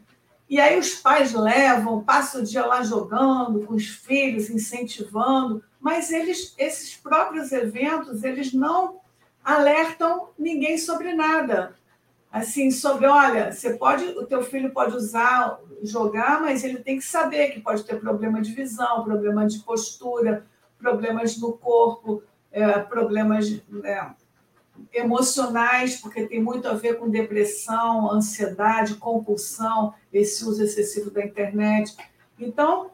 E 0.49 0.59
aí 0.59 0.77
os 0.77 0.95
pais 0.95 1.33
levam, 1.33 2.03
passam 2.03 2.41
o 2.41 2.43
dia 2.43 2.65
lá 2.65 2.83
jogando 2.83 3.65
com 3.65 3.73
os 3.73 3.87
filhos, 3.87 4.49
incentivando, 4.49 5.63
mas 5.79 6.11
eles, 6.11 6.53
esses 6.57 6.95
próprios 6.95 7.51
eventos, 7.53 8.23
eles 8.23 8.53
não 8.53 8.99
alertam 9.43 10.29
ninguém 10.37 10.77
sobre 10.77 11.13
nada. 11.13 11.73
Assim, 12.31 12.71
sobre, 12.71 13.07
olha, 13.07 13.51
você 13.51 13.73
pode, 13.73 14.05
o 14.05 14.25
teu 14.25 14.41
filho 14.41 14.71
pode 14.71 14.95
usar, 14.95 15.59
jogar, 15.83 16.41
mas 16.41 16.63
ele 16.63 16.77
tem 16.77 16.97
que 16.97 17.03
saber 17.03 17.49
que 17.49 17.59
pode 17.59 17.83
ter 17.83 17.99
problema 17.99 18.41
de 18.41 18.53
visão, 18.53 19.03
problema 19.03 19.45
de 19.45 19.59
postura, 19.59 20.45
problemas 20.79 21.37
no 21.37 21.51
corpo, 21.53 22.23
é, 22.49 22.79
problemas 22.79 23.61
é, 23.83 24.11
emocionais, 24.93 25.97
porque 25.97 26.25
tem 26.25 26.41
muito 26.41 26.69
a 26.69 26.73
ver 26.73 26.97
com 26.97 27.09
depressão, 27.09 28.09
ansiedade, 28.09 28.95
compulsão, 28.95 29.93
esse 30.11 30.45
uso 30.45 30.63
excessivo 30.63 31.11
da 31.11 31.25
internet. 31.25 31.95
Então, 32.39 32.91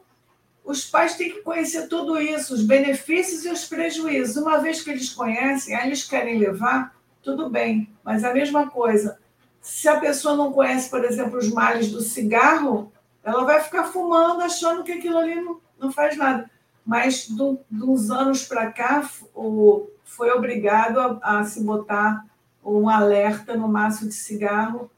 os 0.64 0.84
pais 0.84 1.16
têm 1.16 1.30
que 1.30 1.42
conhecer 1.42 1.88
tudo 1.88 2.20
isso, 2.20 2.52
os 2.54 2.62
benefícios 2.62 3.44
e 3.44 3.50
os 3.50 3.64
prejuízos. 3.64 4.36
Uma 4.36 4.58
vez 4.58 4.82
que 4.82 4.90
eles 4.90 5.10
conhecem, 5.10 5.74
aí 5.74 5.86
eles 5.86 6.04
querem 6.04 6.38
levar, 6.38 6.94
tudo 7.22 7.48
bem, 7.48 7.88
mas 8.04 8.24
a 8.24 8.34
mesma 8.34 8.68
coisa. 8.68 9.18
Se 9.60 9.88
a 9.88 9.98
pessoa 10.00 10.36
não 10.36 10.52
conhece, 10.52 10.88
por 10.88 11.04
exemplo, 11.04 11.38
os 11.38 11.50
males 11.50 11.90
do 11.90 12.00
cigarro, 12.00 12.92
ela 13.22 13.44
vai 13.44 13.60
ficar 13.60 13.84
fumando, 13.84 14.42
achando 14.42 14.82
que 14.82 14.92
aquilo 14.92 15.18
ali 15.18 15.34
não, 15.34 15.60
não 15.78 15.92
faz 15.92 16.16
nada. 16.16 16.50
Mas, 16.84 17.28
de 17.28 17.84
uns 17.84 18.10
anos 18.10 18.44
para 18.44 18.72
cá, 18.72 19.08
o, 19.34 19.88
foi 20.04 20.30
obrigado 20.30 20.98
a, 20.98 21.40
a 21.40 21.44
se 21.44 21.62
botar 21.62 22.24
um 22.64 22.88
alerta 22.88 23.54
no 23.54 23.68
maço 23.68 24.06
de 24.06 24.14
cigarro 24.14 24.90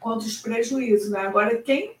contra 0.00 0.26
os 0.26 0.38
prejuízos. 0.38 1.10
Né? 1.10 1.20
Agora, 1.20 1.56
quem, 1.62 1.96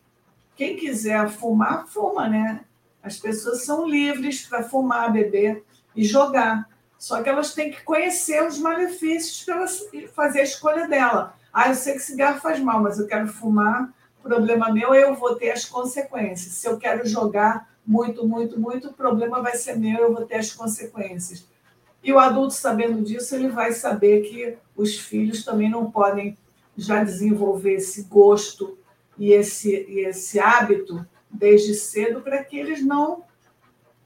quem 0.56 0.76
quiser 0.76 1.28
fumar, 1.28 1.86
fuma, 1.86 2.28
né? 2.28 2.64
As 3.02 3.18
pessoas 3.18 3.64
são 3.64 3.88
livres 3.88 4.44
para 4.44 4.64
fumar, 4.64 5.12
beber 5.12 5.64
e 5.94 6.04
jogar. 6.04 6.68
Só 6.98 7.22
que 7.22 7.28
elas 7.28 7.54
têm 7.54 7.70
que 7.70 7.82
conhecer 7.84 8.44
os 8.44 8.58
malefícios 8.58 9.44
para 9.44 9.66
fazer 10.12 10.40
a 10.40 10.44
escolha 10.44 10.88
dela. 10.88 11.36
Ah, 11.58 11.70
eu 11.70 11.74
sei 11.74 11.94
que 11.94 12.00
cigarro 12.00 12.38
faz 12.38 12.60
mal, 12.60 12.82
mas 12.82 12.98
eu 12.98 13.06
quero 13.06 13.28
fumar, 13.28 13.90
problema 14.22 14.70
meu, 14.70 14.94
eu 14.94 15.14
vou 15.14 15.36
ter 15.36 15.52
as 15.52 15.64
consequências. 15.64 16.52
Se 16.52 16.68
eu 16.68 16.76
quero 16.76 17.08
jogar 17.08 17.66
muito, 17.86 18.28
muito, 18.28 18.60
muito, 18.60 18.88
o 18.88 18.92
problema 18.92 19.40
vai 19.40 19.56
ser 19.56 19.74
meu, 19.78 20.00
eu 20.00 20.12
vou 20.12 20.26
ter 20.26 20.34
as 20.34 20.52
consequências. 20.52 21.48
E 22.04 22.12
o 22.12 22.18
adulto, 22.18 22.52
sabendo 22.52 23.02
disso, 23.02 23.34
ele 23.34 23.48
vai 23.48 23.72
saber 23.72 24.20
que 24.28 24.58
os 24.76 24.98
filhos 24.98 25.46
também 25.46 25.70
não 25.70 25.90
podem 25.90 26.36
já 26.76 27.02
desenvolver 27.02 27.76
esse 27.76 28.02
gosto 28.02 28.76
e 29.18 29.32
esse, 29.32 29.70
e 29.88 30.00
esse 30.00 30.38
hábito 30.38 31.06
desde 31.30 31.72
cedo 31.72 32.20
para 32.20 32.44
que 32.44 32.58
eles 32.58 32.84
não 32.84 33.24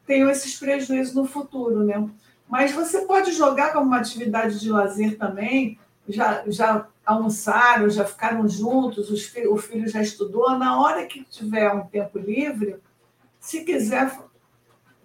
tenham 0.07 0.31
esses 0.31 0.57
prejuízos 0.57 1.17
no 1.17 1.25
futuro, 1.25 1.83
né? 1.83 2.09
Mas 2.49 2.71
você 2.71 3.01
pode 3.01 3.33
jogar 3.33 3.73
como 3.73 3.87
uma 3.87 3.99
atividade 3.99 4.61
de 4.61 4.71
lazer 4.71 5.19
também, 5.19 5.81
já, 6.09 6.45
já 6.47 6.87
almoçaram, 7.11 7.89
já 7.91 8.05
ficaram 8.05 8.49
juntos, 8.49 9.11
os 9.11 9.25
filhos, 9.25 9.53
o 9.53 9.57
filho 9.57 9.89
já 9.89 10.01
estudou, 10.01 10.59
na 10.59 10.81
hora 10.81 11.07
que 11.07 11.25
tiver 11.25 11.73
um 11.73 11.87
tempo 11.87 12.19
livre, 12.19 12.77
se 13.39 13.65
quiser 13.65 14.17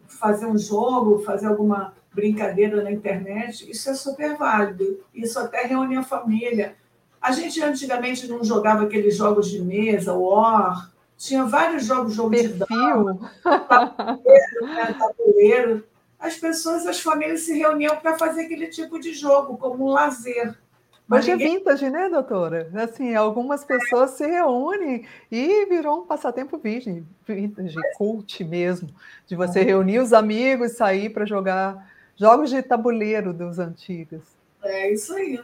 fazer 0.07 0.45
um 0.45 0.57
jogo, 0.57 1.23
fazer 1.23 1.47
alguma 1.47 1.93
brincadeira 2.13 2.81
na 2.81 2.91
internet, 2.91 3.69
isso 3.69 3.89
é 3.89 3.93
super 3.93 4.37
válido. 4.37 5.03
Isso 5.13 5.37
até 5.37 5.65
reúne 5.65 5.97
a 5.97 6.03
família. 6.03 6.75
A 7.21 7.31
gente 7.31 7.61
antigamente 7.61 8.27
não 8.27 8.43
jogava 8.43 8.83
aqueles 8.85 9.17
jogos 9.17 9.49
de 9.49 9.61
mesa, 9.61 10.13
War, 10.13 10.91
tinha 11.17 11.43
vários 11.45 11.85
jogos, 11.85 12.13
jogo 12.13 12.31
Perfil. 12.31 12.53
de 12.53 12.59
dama, 12.59 13.31
tabuleiro, 13.43 14.65
né, 14.65 14.95
tabuleiro. 14.97 15.83
as 16.19 16.35
pessoas, 16.37 16.85
as 16.85 16.99
famílias 16.99 17.41
se 17.41 17.57
reuniam 17.57 17.95
para 17.97 18.17
fazer 18.17 18.41
aquele 18.41 18.67
tipo 18.67 18.99
de 18.99 19.13
jogo, 19.13 19.57
como 19.57 19.85
um 19.85 19.91
lazer. 19.91 20.55
Mas 21.07 21.27
é 21.27 21.31
ninguém... 21.31 21.47
é 21.47 21.57
vintage, 21.59 21.89
né, 21.89 22.09
doutora? 22.09 22.71
Assim, 22.75 23.13
algumas 23.13 23.63
pessoas 23.63 24.11
se 24.11 24.25
reúnem 24.25 25.05
e 25.31 25.65
virou 25.65 26.01
um 26.01 26.05
passatempo 26.05 26.57
virgem, 26.57 27.07
vintage, 27.25 27.75
cult 27.95 28.43
mesmo, 28.43 28.89
de 29.27 29.35
você 29.35 29.61
reunir 29.61 29.99
os 29.99 30.13
amigos 30.13 30.71
e 30.71 30.75
sair 30.75 31.09
para 31.11 31.25
jogar 31.25 31.91
jogos 32.15 32.49
de 32.49 32.61
tabuleiro 32.63 33.33
dos 33.33 33.59
antigos. 33.59 34.23
É 34.63 34.91
isso 34.91 35.13
aí. 35.13 35.39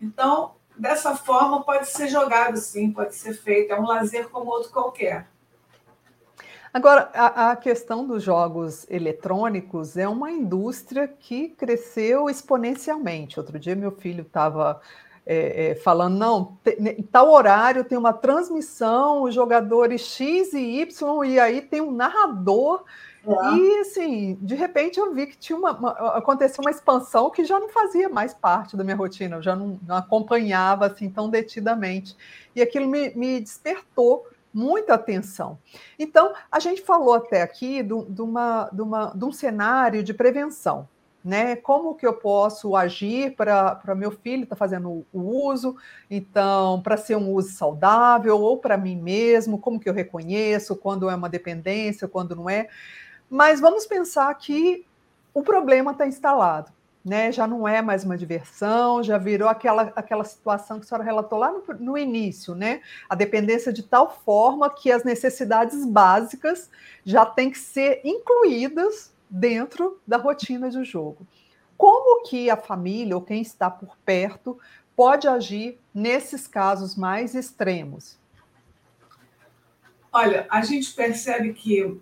Então, 0.00 0.52
dessa 0.76 1.16
forma, 1.16 1.62
pode 1.62 1.88
ser 1.88 2.08
jogado 2.08 2.58
sim, 2.58 2.92
pode 2.92 3.14
ser 3.14 3.32
feito. 3.32 3.72
É 3.72 3.80
um 3.80 3.86
lazer 3.86 4.28
como 4.28 4.50
outro 4.50 4.70
qualquer. 4.70 5.26
Agora, 6.72 7.10
a, 7.14 7.50
a, 7.50 7.56
questão 7.56 8.06
dos 8.06 8.22
jogos 8.22 8.86
eletrônicos 8.90 9.96
é 9.96 10.06
uma 10.06 10.30
indústria 10.30 11.08
que 11.08 11.48
cresceu 11.48 12.28
exponencialmente. 12.28 13.40
Outro 13.40 13.58
dia, 13.58 13.74
meu 13.74 13.90
filho 13.90 14.22
estava 14.22 14.80
é, 15.24 15.70
é, 15.70 15.74
falando: 15.76 16.16
não, 16.16 16.58
em 16.78 17.02
tal 17.02 17.30
horário 17.30 17.84
tem 17.84 17.96
uma 17.96 18.12
transmissão, 18.12 19.22
os 19.22 19.34
jogadores 19.34 20.00
X 20.02 20.52
e 20.52 20.80
Y, 20.80 21.24
e 21.24 21.40
aí 21.40 21.60
tem 21.60 21.80
um 21.80 21.90
narrador. 21.90 22.84
É. 23.26 23.56
E 23.56 23.80
assim, 23.80 24.38
de 24.40 24.54
repente 24.54 24.98
eu 24.98 25.12
vi 25.12 25.26
que 25.26 25.36
tinha 25.36 25.58
uma, 25.58 25.72
uma, 25.72 25.90
aconteceu 26.16 26.62
uma 26.62 26.70
expansão 26.70 27.30
que 27.30 27.44
já 27.44 27.58
não 27.60 27.68
fazia 27.68 28.08
mais 28.08 28.32
parte 28.32 28.76
da 28.76 28.84
minha 28.84 28.96
rotina, 28.96 29.36
eu 29.36 29.42
já 29.42 29.54
não, 29.54 29.78
não 29.86 29.96
acompanhava 29.96 30.86
assim 30.86 31.10
tão 31.10 31.28
detidamente. 31.28 32.16
E 32.54 32.62
aquilo 32.62 32.88
me, 32.88 33.10
me 33.14 33.40
despertou 33.40 34.26
muita 34.58 34.94
atenção. 34.94 35.58
Então, 35.96 36.34
a 36.50 36.58
gente 36.58 36.82
falou 36.82 37.14
até 37.14 37.42
aqui 37.42 37.80
de, 37.82 37.92
uma, 38.20 38.68
de, 38.72 38.82
uma, 38.82 39.16
um 39.16 39.30
cenário 39.30 40.02
de 40.02 40.12
prevenção. 40.12 40.88
Né? 41.24 41.56
Como 41.56 41.94
que 41.94 42.06
eu 42.06 42.14
posso 42.14 42.74
agir 42.74 43.36
para 43.36 43.94
meu 43.94 44.10
filho 44.10 44.44
estar 44.44 44.56
tá 44.56 44.58
fazendo 44.58 45.04
o 45.12 45.20
uso, 45.20 45.76
então, 46.10 46.80
para 46.80 46.96
ser 46.96 47.16
um 47.16 47.30
uso 47.32 47.52
saudável, 47.52 48.40
ou 48.40 48.58
para 48.58 48.76
mim 48.76 48.96
mesmo, 48.96 49.58
como 49.58 49.78
que 49.78 49.88
eu 49.88 49.94
reconheço 49.94 50.74
quando 50.74 51.08
é 51.08 51.14
uma 51.14 51.28
dependência, 51.28 52.08
quando 52.08 52.34
não 52.34 52.48
é. 52.48 52.68
Mas 53.28 53.60
vamos 53.60 53.86
pensar 53.86 54.32
que 54.34 54.86
o 55.34 55.42
problema 55.42 55.92
está 55.92 56.06
instalado 56.06 56.72
né? 57.04 57.32
Já 57.32 57.46
não 57.46 57.66
é 57.66 57.80
mais 57.80 58.04
uma 58.04 58.16
diversão, 58.16 59.02
já 59.02 59.18
virou 59.18 59.48
aquela, 59.48 59.92
aquela 59.94 60.24
situação 60.24 60.78
que 60.78 60.84
a 60.84 60.88
senhora 60.88 61.04
relatou 61.04 61.38
lá 61.38 61.52
no, 61.52 61.62
no 61.78 61.98
início, 61.98 62.54
né? 62.54 62.82
A 63.08 63.14
dependência 63.14 63.72
de 63.72 63.82
tal 63.82 64.10
forma 64.24 64.68
que 64.70 64.90
as 64.90 65.04
necessidades 65.04 65.84
básicas 65.84 66.70
já 67.04 67.24
têm 67.24 67.50
que 67.50 67.58
ser 67.58 68.00
incluídas 68.04 69.12
dentro 69.30 70.00
da 70.06 70.16
rotina 70.16 70.70
do 70.70 70.84
jogo. 70.84 71.26
Como 71.76 72.24
que 72.24 72.50
a 72.50 72.56
família 72.56 73.14
ou 73.14 73.22
quem 73.22 73.40
está 73.40 73.70
por 73.70 73.96
perto 74.04 74.58
pode 74.96 75.28
agir 75.28 75.78
nesses 75.94 76.48
casos 76.48 76.96
mais 76.96 77.34
extremos? 77.34 78.18
Olha, 80.12 80.46
a 80.50 80.62
gente 80.62 80.92
percebe 80.92 81.52
que 81.52 82.00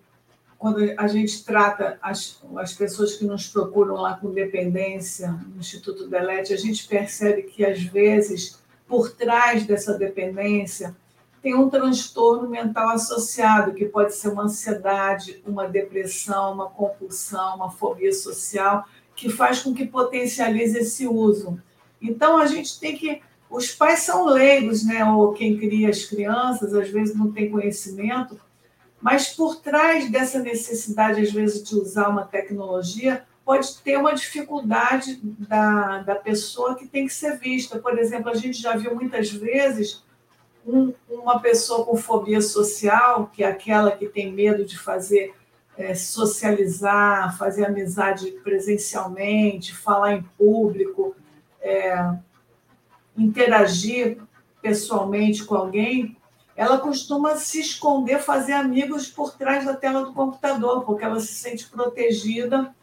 quando 0.57 0.79
a 0.97 1.07
gente 1.07 1.43
trata 1.43 1.99
as, 2.01 2.41
as 2.57 2.73
pessoas 2.73 3.15
que 3.15 3.25
nos 3.25 3.47
procuram 3.47 3.95
lá 3.95 4.17
com 4.17 4.31
dependência 4.31 5.31
no 5.31 5.59
Instituto 5.59 6.07
Delete, 6.07 6.53
a 6.53 6.57
gente 6.57 6.87
percebe 6.87 7.43
que, 7.43 7.63
às 7.63 7.81
vezes, 7.83 8.59
por 8.87 9.11
trás 9.11 9.65
dessa 9.65 9.93
dependência, 9.93 10.95
tem 11.41 11.53
um 11.53 11.69
transtorno 11.69 12.49
mental 12.49 12.89
associado, 12.89 13.73
que 13.73 13.85
pode 13.85 14.15
ser 14.15 14.29
uma 14.29 14.43
ansiedade, 14.43 15.41
uma 15.45 15.67
depressão, 15.67 16.53
uma 16.53 16.69
compulsão, 16.69 17.55
uma 17.55 17.69
fobia 17.69 18.11
social, 18.11 18.85
que 19.15 19.29
faz 19.29 19.59
com 19.61 19.73
que 19.73 19.85
potencialize 19.85 20.77
esse 20.77 21.07
uso. 21.07 21.61
Então, 22.01 22.37
a 22.37 22.47
gente 22.47 22.79
tem 22.79 22.97
que. 22.97 23.21
Os 23.49 23.71
pais 23.71 23.99
são 23.99 24.25
leigos, 24.25 24.83
né? 24.83 25.05
ou 25.05 25.31
quem 25.31 25.57
cria 25.57 25.89
as 25.89 26.03
crianças, 26.03 26.73
às 26.73 26.89
vezes 26.89 27.15
não 27.15 27.31
tem 27.31 27.49
conhecimento, 27.49 28.37
mas 29.01 29.29
por 29.29 29.57
trás 29.57 30.09
dessa 30.09 30.39
necessidade, 30.39 31.21
às 31.21 31.31
vezes, 31.31 31.63
de 31.63 31.75
usar 31.75 32.09
uma 32.09 32.23
tecnologia, 32.23 33.23
pode 33.45 33.77
ter 33.77 33.97
uma 33.97 34.13
dificuldade 34.13 35.19
da, 35.23 35.99
da 35.99 36.15
pessoa 36.15 36.75
que 36.75 36.87
tem 36.87 37.07
que 37.07 37.13
ser 37.13 37.37
vista. 37.37 37.79
Por 37.79 37.97
exemplo, 37.97 38.29
a 38.29 38.35
gente 38.35 38.61
já 38.61 38.75
viu 38.75 38.93
muitas 38.93 39.31
vezes 39.31 40.03
um, 40.65 40.93
uma 41.09 41.39
pessoa 41.39 41.85
com 41.85 41.95
fobia 41.95 42.41
social, 42.41 43.31
que 43.33 43.43
é 43.43 43.47
aquela 43.47 43.91
que 43.91 44.07
tem 44.07 44.33
medo 44.33 44.65
de 44.65 44.77
fazer 44.77 45.33
é, 45.77 45.93
socializar, 45.93 47.37
fazer 47.37 47.65
amizade 47.65 48.31
presencialmente, 48.43 49.73
falar 49.73 50.13
em 50.15 50.23
público, 50.37 51.15
é, 51.61 52.15
interagir 53.15 54.17
pessoalmente 54.61 55.45
com 55.45 55.55
alguém, 55.55 56.17
ela 56.57 56.79
costuma 56.79 57.37
se 57.37 57.61
esconder, 57.61 58.19
fazer 58.19 58.53
amigos 58.53 59.07
por 59.07 59.37
trás 59.37 59.63
da 59.63 59.75
tela 59.75 60.03
do 60.03 60.11
computador, 60.11 60.83
porque 60.83 61.05
ela 61.05 61.19
se 61.19 61.35
sente 61.35 61.69
protegida 61.69 62.75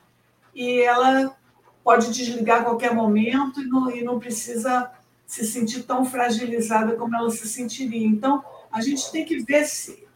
e 0.55 0.81
ela 0.81 1.37
pode 1.83 2.13
desligar 2.13 2.61
a 2.61 2.65
qualquer 2.65 2.95
momento 2.95 3.61
e 3.61 3.67
não, 3.67 3.91
e 3.91 4.05
não 4.05 4.21
precisa 4.21 4.93
se 5.27 5.45
sentir 5.45 5.83
tão 5.83 6.05
fragilizada 6.05 6.95
como 6.95 7.17
ela 7.17 7.29
se 7.31 7.49
sentiria. 7.49 8.07
Então, 8.07 8.45
a 8.71 8.81
gente 8.81 9.11
tem 9.11 9.25
que 9.25 9.39
ver 9.43 9.65
se, 9.65 10.07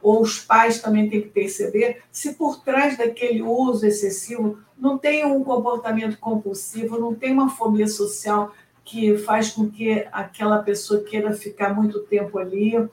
ou 0.00 0.22
os 0.22 0.38
pais 0.38 0.80
também 0.80 1.10
têm 1.10 1.22
que 1.22 1.28
perceber, 1.28 2.02
se 2.12 2.34
por 2.34 2.60
trás 2.60 2.96
daquele 2.96 3.42
uso 3.42 3.84
excessivo 3.84 4.60
não 4.78 4.96
tem 4.96 5.26
um 5.26 5.42
comportamento 5.42 6.16
compulsivo, 6.18 7.00
não 7.00 7.12
tem 7.16 7.32
uma 7.32 7.50
fobia 7.50 7.88
social 7.88 8.54
que 8.84 9.18
faz 9.18 9.50
com 9.50 9.68
que 9.68 10.06
aquela 10.12 10.62
pessoa 10.62 11.02
queira 11.02 11.32
ficar 11.32 11.74
muito 11.74 11.98
tempo 12.04 12.38
ali, 12.38 12.88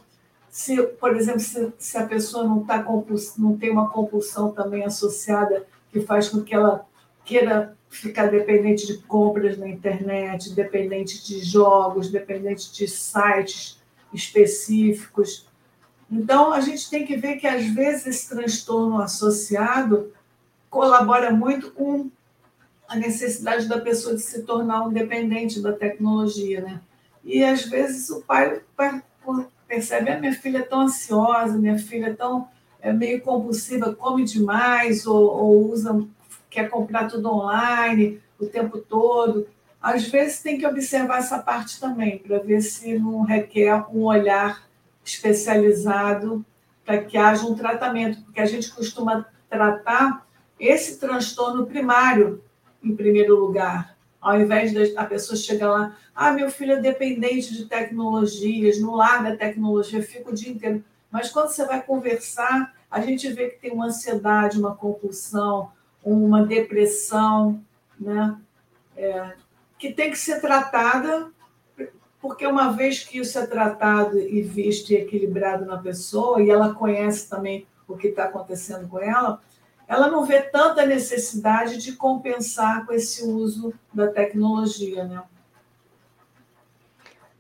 se, 0.56 0.82
por 0.84 1.14
exemplo, 1.18 1.42
se, 1.42 1.74
se 1.78 1.98
a 1.98 2.06
pessoa 2.06 2.46
não, 2.46 2.64
tá 2.64 2.82
não 3.38 3.58
tem 3.58 3.70
uma 3.70 3.90
compulsão 3.90 4.54
também 4.54 4.86
associada 4.86 5.68
que 5.92 6.00
faz 6.00 6.30
com 6.30 6.42
que 6.42 6.56
ela 6.56 6.88
queira 7.26 7.76
ficar 7.90 8.28
dependente 8.28 8.88
de 8.88 9.00
compras 9.00 9.58
na 9.58 9.68
internet, 9.68 10.54
dependente 10.54 11.26
de 11.26 11.44
jogos, 11.44 12.10
dependente 12.10 12.72
de 12.72 12.88
sites 12.88 13.82
específicos. 14.14 15.46
Então, 16.10 16.54
a 16.54 16.62
gente 16.62 16.90
tem 16.90 17.06
que 17.06 17.18
ver 17.18 17.36
que, 17.36 17.48
às 17.48 17.66
vezes, 17.66 18.08
esse 18.08 18.30
transtorno 18.30 19.02
associado 19.02 20.14
colabora 20.70 21.32
muito 21.32 21.72
com 21.72 22.10
a 22.88 22.96
necessidade 22.96 23.68
da 23.68 23.82
pessoa 23.82 24.16
de 24.16 24.22
se 24.22 24.44
tornar 24.44 24.84
um 24.84 24.94
dependente 24.94 25.60
da 25.60 25.74
tecnologia, 25.74 26.62
né? 26.62 26.80
E, 27.26 27.44
às 27.44 27.66
vezes, 27.66 28.10
o 28.10 28.22
pai, 28.22 28.62
percebe, 29.68 30.10
ah, 30.10 30.20
minha 30.20 30.34
filha 30.34 30.60
é 30.60 30.64
tão 30.64 30.82
ansiosa, 30.82 31.58
minha 31.58 31.78
filha 31.78 32.08
é 32.08 32.14
tão 32.14 32.48
é 32.82 32.94
meio 32.94 33.20
compulsiva, 33.22 33.96
come 33.96 34.24
demais 34.24 35.08
ou, 35.08 35.24
ou 35.24 35.72
usa, 35.72 36.08
quer 36.52 36.70
comprar 36.70 37.08
tudo 37.08 37.32
online 37.32 38.22
o 38.40 38.46
tempo 38.46 38.78
todo. 38.78 39.48
Às 39.82 40.08
vezes 40.08 40.42
tem 40.42 40.60
que 40.60 40.68
observar 40.68 41.18
essa 41.18 41.40
parte 41.40 41.80
também, 41.80 42.20
para 42.20 42.38
ver 42.38 42.62
se 42.62 43.00
não 43.00 43.24
requer 43.24 43.86
um 43.92 44.04
olhar 44.04 44.68
especializado 45.04 46.46
para 46.86 47.04
que 47.04 47.18
haja 47.18 47.46
um 47.48 47.56
tratamento, 47.56 48.22
porque 48.22 48.40
a 48.40 48.46
gente 48.46 48.72
costuma 48.72 49.26
tratar 49.50 50.26
esse 50.60 51.00
transtorno 51.00 51.66
primário 51.66 52.44
em 52.84 52.96
primeiro 52.96 53.36
lugar, 53.36 53.95
ao 54.26 54.42
invés 54.42 54.74
da 54.96 55.06
pessoa 55.06 55.38
chegar 55.38 55.70
lá, 55.70 55.98
ah, 56.16 56.32
meu 56.32 56.50
filho 56.50 56.74
é 56.74 56.82
dependente 56.82 57.54
de 57.54 57.66
tecnologias, 57.66 58.80
não 58.80 58.96
larga 58.96 59.38
tecnologia, 59.38 60.02
fica 60.02 60.32
o 60.32 60.34
dia 60.34 60.52
inteiro. 60.52 60.84
Mas 61.12 61.30
quando 61.30 61.50
você 61.50 61.64
vai 61.64 61.84
conversar, 61.84 62.74
a 62.90 63.00
gente 63.02 63.32
vê 63.32 63.50
que 63.50 63.62
tem 63.62 63.72
uma 63.72 63.86
ansiedade, 63.86 64.58
uma 64.60 64.76
compulsão, 64.76 65.72
uma 66.04 66.44
depressão, 66.44 67.64
né? 68.00 68.36
É, 68.98 69.34
que 69.78 69.94
tem 69.94 70.10
que 70.10 70.18
ser 70.18 70.42
tratada, 70.42 71.30
porque 72.20 72.48
uma 72.48 72.72
vez 72.72 73.04
que 73.04 73.20
isso 73.20 73.38
é 73.38 73.46
tratado 73.46 74.18
e 74.20 74.42
visto 74.42 74.90
e 74.90 74.96
equilibrado 74.96 75.66
na 75.66 75.78
pessoa, 75.78 76.42
e 76.42 76.50
ela 76.50 76.74
conhece 76.74 77.30
também 77.30 77.68
o 77.88 77.96
que 77.96 78.08
está 78.08 78.24
acontecendo 78.24 78.88
com 78.88 79.00
ela, 79.00 79.40
ela 79.88 80.10
não 80.10 80.26
vê 80.26 80.42
tanta 80.42 80.86
necessidade 80.86 81.78
de 81.78 81.94
compensar 81.94 82.86
com 82.86 82.94
esse 82.94 83.24
uso 83.24 83.74
da 83.94 84.08
tecnologia, 84.08 85.06
né? 85.06 85.24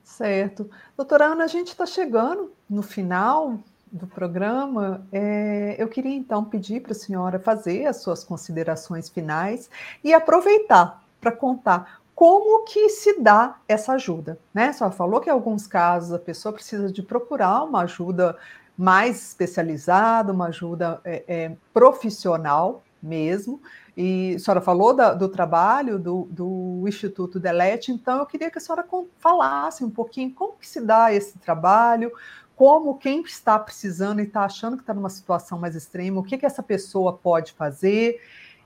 Certo. 0.03 0.69
Doutora 0.95 1.25
Ana, 1.25 1.43
a 1.43 1.47
gente 1.47 1.69
está 1.69 1.85
chegando 1.85 2.53
no 2.69 2.81
final 2.81 3.59
do 3.91 4.07
programa. 4.07 5.05
É, 5.11 5.75
eu 5.77 5.87
queria 5.87 6.15
então 6.15 6.43
pedir 6.45 6.81
para 6.81 6.91
a 6.91 6.95
senhora 6.95 7.39
fazer 7.39 7.85
as 7.85 7.97
suas 7.97 8.23
considerações 8.23 9.09
finais 9.09 9.69
e 10.03 10.13
aproveitar 10.13 11.03
para 11.19 11.31
contar 11.31 12.01
como 12.13 12.63
que 12.63 12.87
se 12.89 13.19
dá 13.19 13.57
essa 13.67 13.93
ajuda, 13.93 14.39
né? 14.53 14.69
A 14.69 14.73
senhora 14.73 14.95
falou 14.95 15.19
que 15.19 15.29
em 15.29 15.33
alguns 15.33 15.67
casos 15.67 16.13
a 16.13 16.19
pessoa 16.19 16.53
precisa 16.53 16.89
de 16.89 17.03
procurar 17.03 17.63
uma 17.63 17.81
ajuda 17.81 18.37
mais 18.77 19.27
especializada, 19.29 20.33
uma 20.33 20.47
ajuda 20.47 20.99
é, 21.03 21.23
é, 21.27 21.51
profissional 21.73 22.83
mesmo. 23.01 23.61
E 23.95 24.35
a 24.35 24.39
senhora 24.39 24.61
falou 24.61 24.93
da, 24.93 25.13
do 25.13 25.29
trabalho 25.29 25.97
do, 25.97 26.27
do 26.29 26.83
Instituto 26.85 27.39
Delete, 27.39 27.91
então 27.91 28.19
eu 28.19 28.25
queria 28.25 28.51
que 28.51 28.57
a 28.57 28.61
senhora 28.61 28.85
falasse 29.17 29.85
um 29.85 29.89
pouquinho 29.89 30.33
como 30.33 30.57
que 30.57 30.67
se 30.67 30.81
dá 30.81 31.13
esse 31.13 31.37
trabalho, 31.37 32.11
como 32.55 32.97
quem 32.97 33.21
está 33.21 33.57
precisando 33.57 34.19
e 34.19 34.23
está 34.23 34.41
achando 34.41 34.75
que 34.75 34.83
está 34.83 34.93
numa 34.93 35.09
situação 35.09 35.57
mais 35.57 35.75
extrema, 35.75 36.19
o 36.19 36.23
que, 36.23 36.37
que 36.37 36.45
essa 36.45 36.61
pessoa 36.61 37.13
pode 37.13 37.53
fazer, 37.53 38.21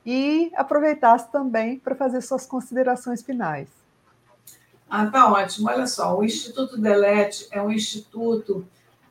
e 0.06 0.52
aproveitasse 0.56 1.32
também 1.32 1.78
para 1.78 1.96
fazer 1.96 2.22
suas 2.22 2.46
considerações 2.46 3.22
finais. 3.22 3.68
Ah, 4.90 5.06
tá 5.06 5.32
ótimo. 5.32 5.70
Olha 5.70 5.86
só, 5.86 6.18
o 6.18 6.24
Instituto 6.24 6.76
Delete 6.76 7.48
é 7.52 7.62
um 7.62 7.72
instituto 7.72 8.66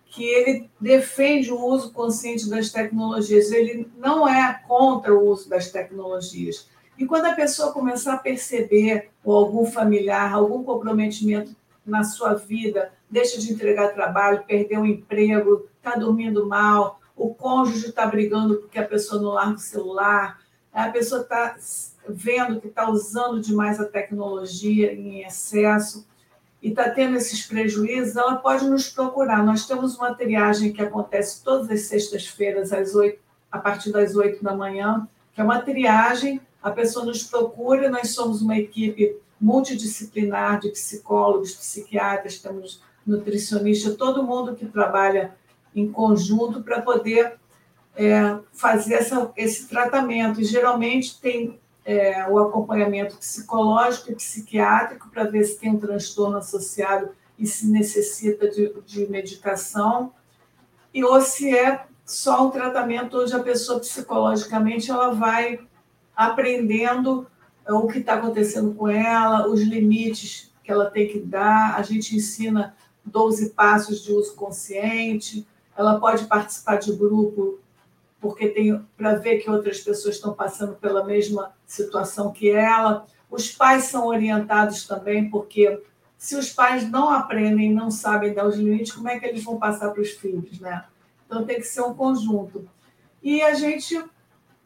que 0.08 0.24
ele 0.24 0.70
defende 0.80 1.52
o 1.52 1.62
uso 1.62 1.92
consciente 1.92 2.48
das 2.48 2.70
tecnologias, 2.70 3.52
ele 3.52 3.90
não 3.96 4.26
é 4.26 4.60
contra 4.66 5.14
o 5.14 5.28
uso 5.28 5.48
das 5.48 5.70
tecnologias. 5.70 6.68
E 6.98 7.06
quando 7.06 7.26
a 7.26 7.34
pessoa 7.34 7.72
começar 7.72 8.14
a 8.14 8.18
perceber, 8.18 9.10
ou 9.22 9.36
algum 9.36 9.66
familiar, 9.66 10.32
algum 10.32 10.64
comprometimento 10.64 11.54
na 11.86 12.02
sua 12.02 12.34
vida, 12.34 12.92
deixa 13.08 13.38
de 13.38 13.52
entregar 13.52 13.94
trabalho, 13.94 14.44
perdeu 14.46 14.80
o 14.80 14.86
emprego, 14.86 15.68
está 15.76 15.96
dormindo 15.96 16.46
mal, 16.46 17.00
o 17.16 17.34
cônjuge 17.34 17.88
está 17.88 18.06
brigando 18.06 18.56
porque 18.56 18.78
a 18.78 18.86
pessoa 18.86 19.20
não 19.20 19.30
larga 19.30 19.56
o 19.56 19.58
celular, 19.58 20.38
a 20.72 20.88
pessoa 20.88 21.22
está 21.22 21.56
vendo 22.08 22.60
que 22.60 22.68
está 22.68 22.88
usando 22.90 23.40
demais 23.40 23.80
a 23.80 23.84
tecnologia 23.84 24.92
em 24.92 25.22
excesso 25.22 26.06
e 26.62 26.70
está 26.70 26.90
tendo 26.90 27.16
esses 27.16 27.46
prejuízos, 27.46 28.16
ela 28.16 28.36
pode 28.36 28.68
nos 28.68 28.88
procurar. 28.88 29.44
Nós 29.44 29.66
temos 29.66 29.96
uma 29.96 30.14
triagem 30.14 30.72
que 30.72 30.82
acontece 30.82 31.42
todas 31.42 31.70
as 31.70 31.82
sextas-feiras, 31.82 32.72
às 32.72 32.94
8, 32.94 33.18
a 33.50 33.58
partir 33.58 33.92
das 33.92 34.16
8 34.16 34.42
da 34.42 34.54
manhã, 34.54 35.06
que 35.32 35.40
é 35.40 35.44
uma 35.44 35.60
triagem, 35.60 36.40
a 36.62 36.70
pessoa 36.70 37.04
nos 37.04 37.22
procura, 37.22 37.88
nós 37.88 38.10
somos 38.10 38.42
uma 38.42 38.58
equipe 38.58 39.16
multidisciplinar 39.40 40.58
de 40.60 40.70
psicólogos, 40.70 41.54
psiquiatras, 41.54 42.38
temos 42.38 42.82
nutricionista, 43.06 43.94
todo 43.94 44.24
mundo 44.24 44.54
que 44.54 44.66
trabalha 44.66 45.34
em 45.74 45.90
conjunto 45.90 46.62
para 46.62 46.82
poder 46.82 47.36
é, 47.96 48.36
fazer 48.52 48.94
essa, 48.94 49.32
esse 49.36 49.68
tratamento. 49.68 50.40
E 50.40 50.44
geralmente 50.44 51.20
tem 51.20 51.58
é, 51.88 52.28
o 52.28 52.38
acompanhamento 52.38 53.16
psicológico 53.16 54.12
e 54.12 54.14
psiquiátrico 54.14 55.08
para 55.08 55.24
ver 55.24 55.42
se 55.44 55.58
tem 55.58 55.70
um 55.70 55.78
transtorno 55.78 56.36
associado 56.36 57.08
e 57.38 57.46
se 57.46 57.66
necessita 57.66 58.46
de, 58.46 58.74
de 58.84 59.06
medicação, 59.06 60.12
e 60.92 61.02
ou 61.02 61.18
se 61.22 61.56
é 61.56 61.86
só 62.04 62.46
um 62.46 62.50
tratamento 62.50 63.18
onde 63.18 63.34
a 63.34 63.42
pessoa 63.42 63.80
psicologicamente 63.80 64.90
ela 64.90 65.14
vai 65.14 65.60
aprendendo 66.14 67.26
o 67.66 67.86
que 67.86 68.00
está 68.00 68.14
acontecendo 68.14 68.74
com 68.74 68.86
ela, 68.86 69.48
os 69.48 69.62
limites 69.62 70.52
que 70.62 70.70
ela 70.70 70.90
tem 70.90 71.08
que 71.08 71.18
dar. 71.18 71.74
A 71.74 71.82
gente 71.82 72.14
ensina 72.14 72.76
12 73.02 73.50
passos 73.50 74.02
de 74.02 74.12
uso 74.12 74.34
consciente, 74.34 75.46
ela 75.74 75.98
pode 75.98 76.26
participar 76.26 76.76
de 76.76 76.92
grupo 76.92 77.60
porque 78.20 78.48
tem 78.48 78.84
para 78.96 79.14
ver 79.14 79.38
que 79.38 79.50
outras 79.50 79.80
pessoas 79.80 80.16
estão 80.16 80.34
passando 80.34 80.74
pela 80.74 81.04
mesma 81.04 81.52
situação 81.66 82.32
que 82.32 82.50
ela. 82.50 83.06
Os 83.30 83.50
pais 83.50 83.84
são 83.84 84.06
orientados 84.06 84.86
também, 84.86 85.30
porque 85.30 85.80
se 86.16 86.36
os 86.36 86.50
pais 86.50 86.90
não 86.90 87.10
aprendem, 87.10 87.72
não 87.72 87.90
sabem 87.90 88.34
dar 88.34 88.46
os 88.46 88.56
limites, 88.56 88.92
como 88.92 89.08
é 89.08 89.18
que 89.18 89.26
eles 89.26 89.42
vão 89.44 89.58
passar 89.58 89.90
para 89.90 90.02
os 90.02 90.10
filhos, 90.10 90.60
né? 90.60 90.84
Então 91.26 91.44
tem 91.44 91.56
que 91.56 91.66
ser 91.66 91.82
um 91.82 91.94
conjunto. 91.94 92.68
E 93.22 93.42
a 93.42 93.54
gente 93.54 94.02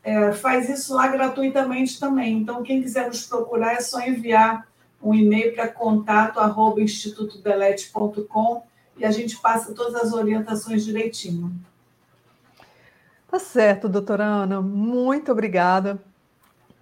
é, 0.02 0.32
faz 0.32 0.68
isso 0.68 0.94
lá 0.94 1.06
gratuitamente 1.08 2.00
também. 2.00 2.38
Então, 2.38 2.62
quem 2.62 2.82
quiser 2.82 3.06
nos 3.06 3.26
procurar 3.26 3.74
é 3.74 3.80
só 3.80 4.00
enviar 4.00 4.66
um 5.02 5.14
e-mail 5.14 5.54
para 5.54 5.68
contato@institutodelete.com 5.68 8.62
e 8.96 9.04
a 9.04 9.10
gente 9.10 9.38
passa 9.40 9.74
todas 9.74 9.96
as 9.96 10.12
orientações 10.12 10.84
direitinho. 10.84 11.52
Tá 13.32 13.38
certo, 13.38 13.88
doutora 13.88 14.26
Ana. 14.26 14.60
Muito 14.60 15.32
obrigada 15.32 15.98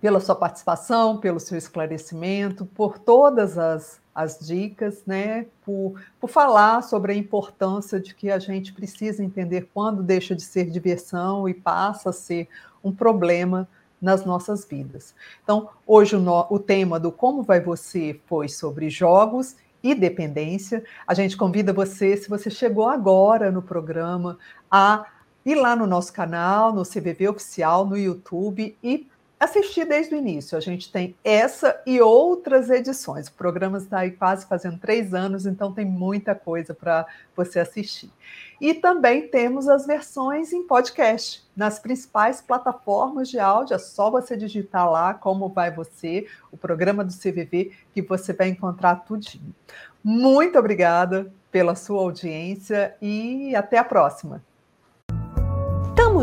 pela 0.01 0.19
sua 0.19 0.35
participação, 0.35 1.17
pelo 1.17 1.39
seu 1.39 1.57
esclarecimento, 1.57 2.67
por 2.67 2.99
todas 2.99 3.57
as, 3.57 4.01
as 4.13 4.37
dicas, 4.45 5.05
né? 5.07 5.47
Por, 5.65 5.95
por 6.21 6.29
falar 6.29 6.83
sobre 6.83 7.13
a 7.13 7.15
importância 7.15 8.01
de 8.01 8.13
que 8.17 8.33
a 8.33 8.41
gente 8.41 8.73
precisa 8.73 9.23
entender 9.23 9.71
quando 9.73 10.03
deixa 10.03 10.35
de 10.35 10.43
ser 10.43 10.69
diversão 10.69 11.49
e 11.49 11.55
passa 11.55 12.11
a 12.11 12.13
ser 12.13 12.49
um 12.83 12.91
problema 12.91 13.69
nas 14.03 14.25
nossas 14.25 14.65
vidas. 14.65 15.15
Então, 15.45 15.69
hoje 15.87 16.17
o, 16.17 16.21
no, 16.21 16.49
o 16.51 16.59
tema 16.59 16.99
do 16.99 17.13
Como 17.13 17.45
Vai 17.45 17.61
Você 17.61 18.19
foi 18.27 18.49
sobre 18.49 18.91
jogos 18.91 19.55
e 19.85 19.95
dependência. 19.95 20.83
A 21.07 21.15
gente 21.15 21.37
convida 21.37 21.73
você, 21.73 22.17
se 22.17 22.29
você 22.29 22.51
chegou 22.51 22.89
agora 22.89 23.53
no 23.53 23.63
programa, 23.63 24.37
a 24.69 25.07
ir 25.45 25.55
lá 25.55 25.75
no 25.75 25.87
nosso 25.87 26.13
canal, 26.13 26.73
no 26.73 26.83
CVV 26.83 27.29
Oficial, 27.29 27.87
no 27.87 27.97
YouTube 27.97 28.77
e 28.83 29.09
assistir 29.41 29.87
desde 29.87 30.15
o 30.15 30.19
início. 30.19 30.57
A 30.57 30.61
gente 30.61 30.93
tem 30.93 31.17
essa 31.25 31.81
e 31.87 31.99
outras 31.99 32.69
edições. 32.69 33.29
O 33.29 33.33
programa 33.33 33.79
está 33.79 34.01
aí 34.01 34.11
quase 34.11 34.45
fazendo 34.45 34.79
três 34.79 35.15
anos, 35.15 35.47
então 35.47 35.73
tem 35.73 35.87
muita 35.87 36.35
coisa 36.35 36.75
para 36.75 37.07
você 37.35 37.59
assistir. 37.59 38.11
E 38.61 38.75
também 38.75 39.29
temos 39.29 39.67
as 39.67 39.87
versões 39.87 40.53
em 40.53 40.67
podcast, 40.67 41.43
nas 41.57 41.79
principais 41.79 42.43
plataformas 42.43 43.31
de 43.31 43.39
áudio. 43.39 43.75
É 43.75 43.79
só 43.79 44.11
você 44.11 44.37
digitar 44.37 44.91
lá 44.91 45.15
como 45.15 45.49
vai 45.49 45.73
você, 45.73 46.27
o 46.53 46.59
programa 46.59 47.03
do 47.03 47.13
CVV, 47.13 47.73
que 47.95 48.03
você 48.03 48.35
vai 48.35 48.49
encontrar 48.49 48.97
tudinho. 48.97 49.55
Muito 50.05 50.59
obrigada 50.59 51.33
pela 51.51 51.75
sua 51.75 52.03
audiência 52.03 52.95
e 53.01 53.57
até 53.57 53.79
a 53.79 53.85
próxima. 53.85 54.45